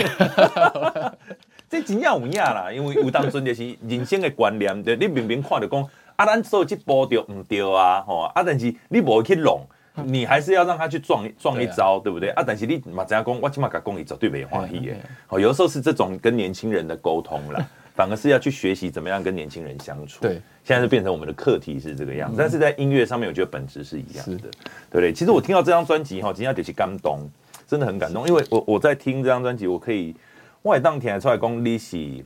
[1.67, 5.89] 这真正有影啦，因为有当阵就是人生的观念，对，你明明看到讲。
[6.15, 8.01] 啊，咱做这步就唔对啊？
[8.01, 9.61] 吼啊，但是你无去弄，
[10.05, 12.29] 你还是要让他去撞撞一招，对不对？
[12.29, 13.41] 啊，但是你嘛怎样讲？
[13.41, 14.93] 我起码甲讲，伊绝对袂欢喜的。
[15.27, 20.21] 好，有的时候是这种跟年轻人的沟通啦， 反而是要去学习怎么样跟年轻人相处。
[20.21, 22.35] 对，现在就变成我们的课题是这个样子。
[22.37, 24.49] 但是在音乐上面，我觉得本质是一样的，对
[24.91, 25.11] 不对？
[25.13, 27.19] 其实我听到这张专辑哈，今天就是感动，
[27.67, 30.15] 真的很感动，因为我我在听这张专辑，我可以
[30.61, 32.23] 我当天出来讲你是。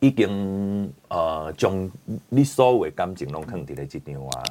[0.00, 1.90] 已经呃将
[2.28, 4.42] 你所有的感情拢放伫咧即张啊，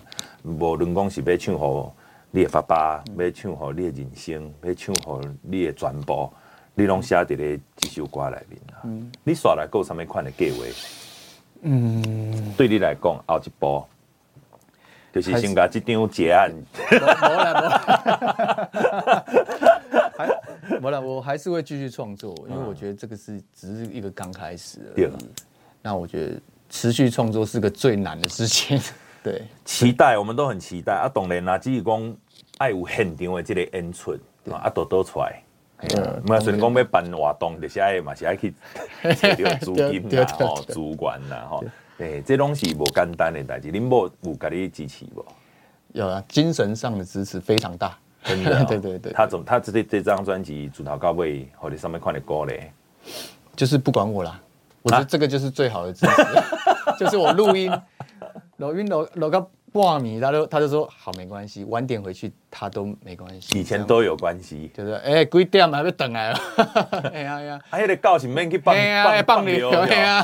[0.44, 1.96] 无论讲是要唱好
[2.32, 6.32] 你的爸爸，要唱好你的人生，要唱好你的全部，
[6.74, 8.82] 你拢写伫咧这首歌里面啊。
[8.86, 10.58] 嗯、你刷来够什么款的计划？
[11.62, 13.86] 嗯，对你来讲，后一步
[15.14, 16.52] 就是先把这张结案。
[20.82, 25.10] 没了，我还是会继续创作，因为我觉得这个是只是一个刚开始而已。
[25.82, 28.80] 那我觉得持续创作是个最难的事情。
[29.24, 31.10] 对，期待我们都很期待啊！
[31.12, 32.18] 当然啦，只是讲
[32.60, 34.16] 爱有现场的这个演出
[34.52, 35.42] 啊，都都出来。
[35.96, 38.54] 嗯，没有说讲要办活动，就是爱嘛，是爱 去
[39.02, 41.64] 找到资金啦，吼，主管啦，吼，
[41.98, 43.72] 对，这东西无简单的代志。
[43.72, 45.26] 恁某有给你支持不？
[45.94, 47.98] 有啊，精神上的支持非常大。
[48.26, 52.72] 真的、哦， 对对对，他怎他这这张专辑主导高位或者上面看的歌嘞，
[53.56, 54.40] 就是不管我啦，
[54.82, 56.44] 我觉得这个就是最好的支持，啊、
[57.00, 57.72] 就是我录音，
[58.58, 63.60] 录音录录个半米，他就他就说好没关系，晚点回去他都没关系。
[63.60, 66.40] 以前都有关系，就是哎，几点还要等 来了？
[67.14, 67.42] 哎呀。
[67.42, 68.74] 呀，还有得告诉免去放
[69.04, 70.24] 放放流，哎呀，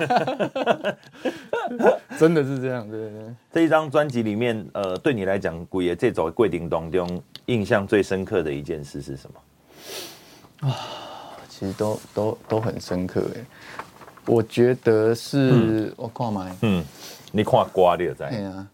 [2.17, 3.35] 真的是这样，对对对。
[3.51, 7.05] 这一张专辑里面，呃，对你来讲，古爷这首《桂林当中》
[7.47, 10.69] 印象最深刻的一件事是什么？
[10.69, 10.77] 啊，
[11.49, 13.45] 其实都都都很深刻哎。
[14.25, 16.85] 我觉得是、嗯、我看嘛，嗯，
[17.31, 18.19] 你看歌你就知。
[18.29, 18.67] 对啊，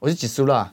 [0.00, 0.72] 我是吉苏拉，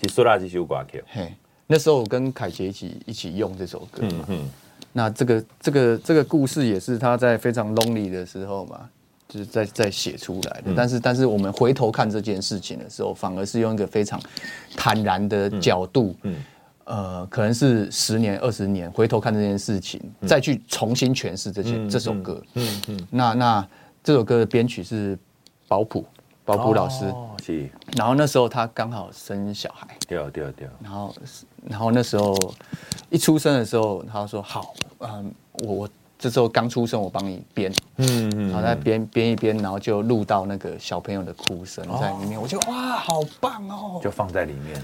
[0.00, 1.02] 吉苏啦这首歌曲。
[1.08, 1.34] 嘿，
[1.66, 4.24] 那时候我跟凯杰一起一起用这首歌嘛。
[4.28, 4.50] 嗯嗯。
[4.92, 8.88] 那这个这个这个故事也是他在非常 lonely 的时候嘛，
[9.28, 10.64] 就是在在写出来的。
[10.66, 14.20] 嗯、但是但是我们回头看这件事情的时候，反而是用一个非常
[14.76, 16.14] 坦然的角度。
[16.22, 16.34] 嗯。
[16.34, 16.44] 嗯
[16.90, 22.42] 呃，可能是十年、二十年回头看这件事情，嗯、再去重新诠释这些、嗯、这首歌。
[22.54, 23.06] 嗯嗯。
[23.10, 23.68] 那那
[24.02, 25.18] 这首歌的编曲是
[25.68, 26.02] 保普，
[26.46, 27.04] 保普老师。
[27.04, 27.68] 哦，是。
[27.94, 29.86] 然后那时候他刚好生小孩。
[30.08, 30.66] 对对对。
[30.82, 31.14] 然后，
[31.68, 32.34] 然后那时候
[33.10, 35.30] 一出生的时候，他说：“好，嗯，
[35.66, 35.88] 我我
[36.18, 38.48] 这时候刚出生，我帮你编。”嗯嗯。
[38.48, 42.38] 然后再编编一编，然后就录到那个小朋友的哭声在里面。
[42.38, 44.00] 哦、我觉得哇，好棒哦！
[44.02, 44.82] 就放在里面。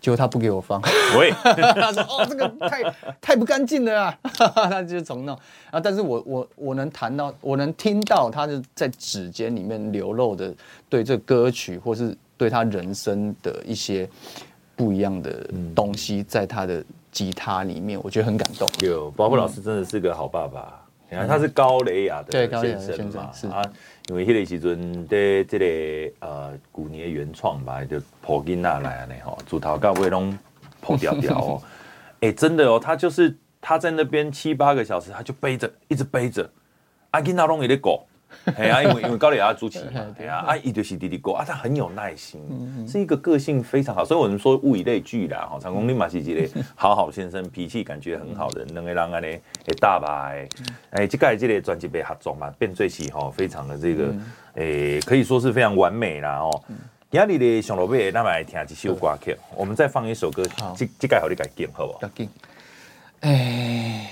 [0.00, 0.82] 结果他不给我放，
[1.18, 4.18] 喂， 他说：“哦，这个太太不干净了啊！”
[4.54, 5.34] 他就重弄
[5.70, 5.80] 啊。
[5.80, 10.54] 但是我我我能谈到，我能听到他是在指尖里面流露的
[10.90, 14.06] 对这歌曲，或是对他人生的一些
[14.76, 16.84] 不一样的东西，在他的
[17.14, 18.68] 吉他里面，我觉得很感动。
[18.80, 20.80] 有，包括老师真的是个好爸爸。
[21.08, 23.30] 你看，他是高雷雅的先生嘛？
[23.54, 23.62] 啊，
[24.08, 30.36] 因为迄个时阵在这个呃古年原创吧，就破囡仔来安尼吼，主头到尾拢
[30.80, 31.62] 破掉掉哦。
[32.20, 36.50] 哎、欸，真的哦，他就是他在那边七八个小时，他就背着，一直背着，
[37.12, 38.00] 阿囡仔拢会咧顾。
[38.56, 42.40] 哎呀，因为因为高磊要主持嘛，对啊，阿姨就是弟弟哥啊，他很有耐心，
[42.86, 49.26] 是一个个性非常好，所以我们说物以类聚啦，哈，成功立马是一个 好好先生，脾气感觉很好的，两个人安尼
[49.66, 50.32] 会大吧？
[50.90, 54.14] 哎，这个这个专辑被合作嘛，变最是哈，非常的这个，
[54.54, 56.62] 诶，可以说是非常完美啦，哦。
[57.10, 60.42] 今日的上路尾，那么来听一首歌曲，我们再放一首歌，
[60.76, 62.00] 这这个好你改进好不好？
[63.20, 64.10] 哎。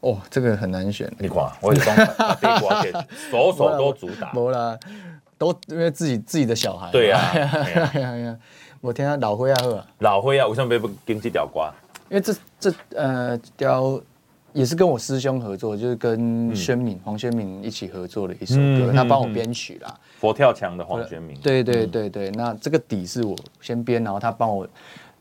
[0.00, 1.10] 哦，这个很难选。
[1.18, 1.96] 你看，我也讲，
[2.40, 2.92] 对瓜田，
[3.30, 4.32] 首首都主打。
[4.32, 4.78] 没啦，
[5.38, 6.90] 都因为自己自己的小孩。
[6.92, 7.18] 对呀，
[8.80, 9.84] 我听他老灰啊，呵。
[10.00, 11.72] 老灰啊，为什么不跟这条瓜？
[12.08, 14.00] 因为这这呃，条
[14.52, 19.92] 也是跟我师兄合作，就是跟宣敏黄宣敏一起合作的一首歌，他帮我编曲啦。
[20.20, 21.36] 佛跳墙的黄宣敏。
[21.40, 24.68] 对对对对，那这个底是我先编，然后他帮我。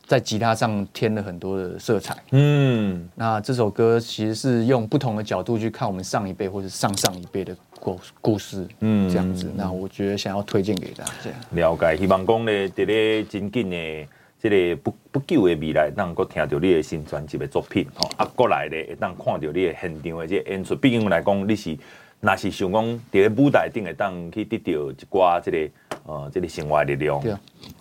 [0.05, 2.15] 在吉他上添了很多的色彩。
[2.31, 8.67] 嗯，那这首歌其实是用不同的角度去看我们上一辈或者上上一辈的故故事。
[8.81, 9.51] 嗯，这样子。
[9.55, 11.11] 那我觉得想要推荐给大家。
[11.51, 14.07] 了解，希望讲呢，在咧真近的
[14.39, 17.87] 这个不不久的未来，能够听到你的新专辑的作品。
[17.97, 20.75] 哦，啊，过来呢，会当看到你的现场的这个演出。
[20.75, 21.75] 毕竟来讲，你是
[22.19, 25.71] 那是想讲在舞台顶会当去得到一寡这个。
[26.07, 27.19] 呃，这里生活力量，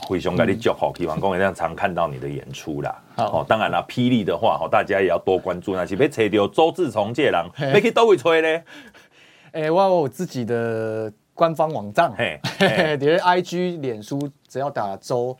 [0.08, 3.02] 非常给你祝福，希望讲会这样常看到你的演出啦。
[3.14, 5.76] 好，哦，当然啦，霹雳的话，哦，大家也要多关注。
[5.76, 8.62] 那是要找到周志崇这个人，要去倒位吹呢？
[9.52, 12.40] 哎，我有我自己的官方网站，嘿，
[12.98, 14.18] 你的 IG、脸书，
[14.48, 15.36] 只要打周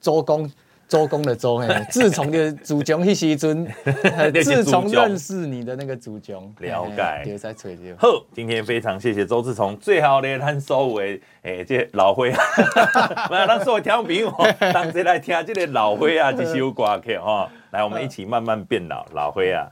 [0.00, 0.50] 周公。
[0.88, 3.66] 周公的周，哎， 自从的祖宗迄时阵，
[4.44, 7.38] 自从认识你的那个祖宗，了解。
[7.96, 12.38] 好，今天非常谢谢周志崇，最后呢，咱所有的诶，这老灰啊，
[13.30, 14.30] 来，咱所有听众朋友，
[14.72, 19.68] 同齐来听这个老灰啊，这首歌曲哈，来，我们一起慢慢变老，老灰啊。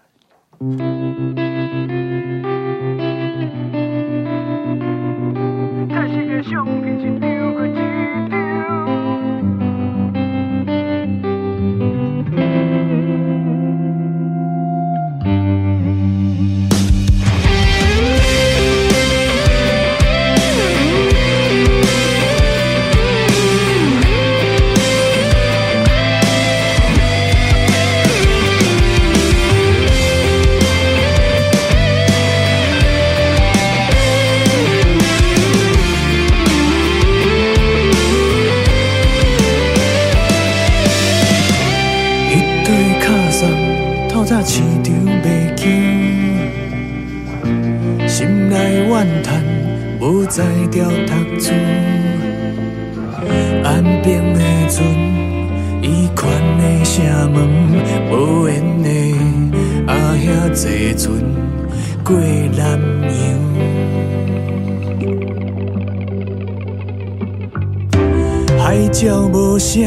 [68.93, 69.83] 鸟无声，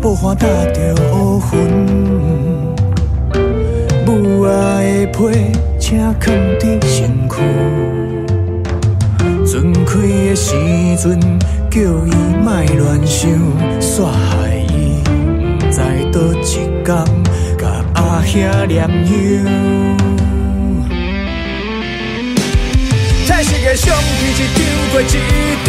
[0.00, 1.56] 薄汗踏着乌云。
[4.04, 7.34] 母仔的被，请藏伫身躯。
[9.46, 10.56] 船开的时
[10.96, 11.20] 阵，
[11.70, 12.10] 叫伊
[12.42, 13.30] 莫乱想，
[13.80, 15.04] 煞害伊
[15.60, 15.78] 不知
[16.10, 16.42] 倒一
[16.82, 16.84] 天，
[17.56, 17.62] 甲
[17.94, 19.87] 阿兄念乡。
[23.48, 24.60] 彩色的相片一张
[24.92, 25.04] 过一
[25.64, 25.66] 张，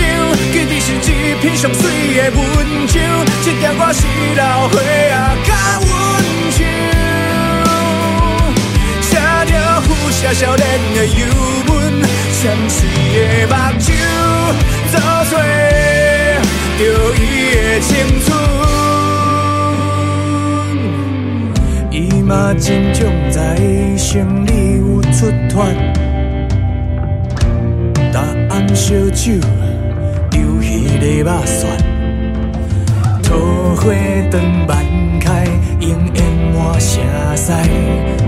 [0.52, 1.82] 记得是一片上水
[2.14, 2.38] 的温
[2.88, 3.00] 州，
[3.42, 4.06] 这点歌是
[4.36, 4.84] 老花仔
[5.46, 5.88] 甲温
[6.58, 6.62] 柔，
[9.02, 9.16] 写
[9.46, 11.26] 着付写少年的忧
[11.68, 11.72] 闷，
[12.34, 12.78] 镶水
[13.16, 13.18] 的
[13.48, 13.88] 目睭，
[14.92, 14.94] 做
[15.30, 16.82] 作着
[17.16, 17.20] 伊
[17.56, 17.90] 的青
[18.26, 18.28] 春，
[21.92, 23.00] 伊嘛真将
[23.32, 23.38] 在
[23.98, 24.50] 心里
[24.80, 25.56] 有出脱。
[28.76, 29.34] 烧酒，
[30.32, 31.78] 流鱼的肉蒜，
[33.24, 33.36] 桃
[33.76, 33.92] 花
[34.32, 34.86] 灯满
[35.20, 35.46] 开，
[35.80, 37.02] 永远满城
[37.36, 37.52] 西，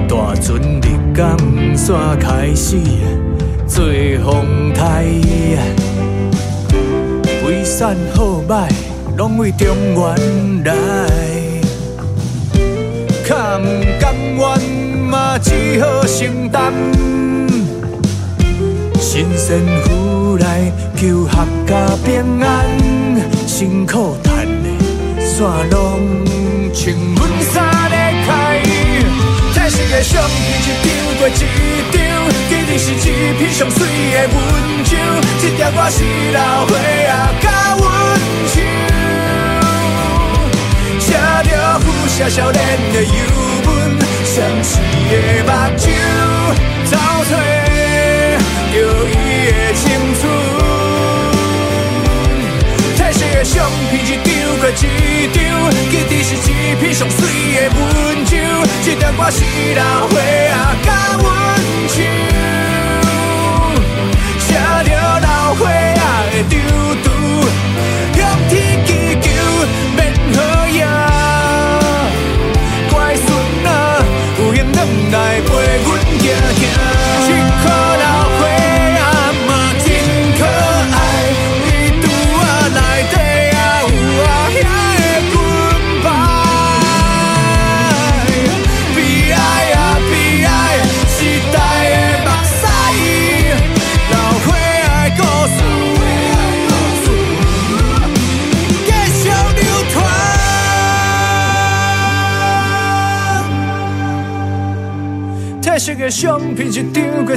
[0.07, 1.37] 大船日港
[1.75, 2.77] 线开始
[3.67, 3.85] 做
[4.23, 5.05] 风台，
[7.43, 8.69] 飞散好歹
[9.17, 10.73] 拢为中原来，
[13.27, 13.65] 较唔
[13.99, 14.41] 甘愿
[15.09, 16.73] 嘛只好承担。
[18.99, 20.20] 新鲜富
[20.51, 20.59] 来
[20.97, 21.71] 求合家
[22.03, 22.45] 平安，
[23.47, 24.67] 辛苦赚的
[25.21, 25.39] 线
[25.69, 25.79] 拢
[26.73, 27.19] 穿阮
[27.53, 27.95] 三个
[28.25, 28.29] 开。
[29.53, 30.29] 彩色的相片
[30.59, 30.87] 一张
[31.19, 31.31] 过一
[31.93, 31.95] 张，
[32.49, 32.99] 记得是一
[33.37, 33.79] 片上水
[34.11, 34.37] 的温
[34.83, 34.91] 州，
[35.41, 35.97] 这条我是
[36.33, 36.37] 老
[36.67, 37.45] 花仔甲
[37.79, 37.81] 温
[38.51, 38.59] 柔，
[40.99, 41.07] 写
[41.49, 41.49] 着
[41.79, 42.59] 付写少年
[42.91, 43.09] 的忧
[43.63, 43.71] 闷，
[44.25, 44.69] 相思
[45.09, 45.13] 的
[45.45, 45.87] 目睭，
[46.91, 46.93] 找
[47.29, 47.31] 找。
[48.73, 49.13] 着伊
[49.51, 49.83] 的青
[50.17, 50.21] 春，
[53.43, 55.39] 相片一张过一张，
[55.89, 57.19] 记得是一片上水
[57.55, 58.37] 的温州，
[58.83, 59.43] 这点我是
[59.75, 60.13] 老花
[60.83, 60.87] 仔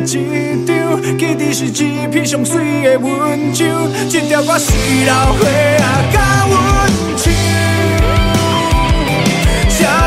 [0.04, 3.64] 一张，记得是一片上水的温州，
[4.10, 4.70] 这条歌是
[5.06, 5.48] 老花仔
[6.12, 6.54] 甲阮
[7.16, 7.32] 唱，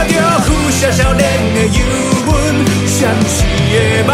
[0.08, 1.24] 着富社少年
[1.56, 1.80] 的游
[2.26, 2.32] 魂，
[2.86, 3.44] 相思
[3.74, 3.76] 的
[4.06, 4.14] 梦。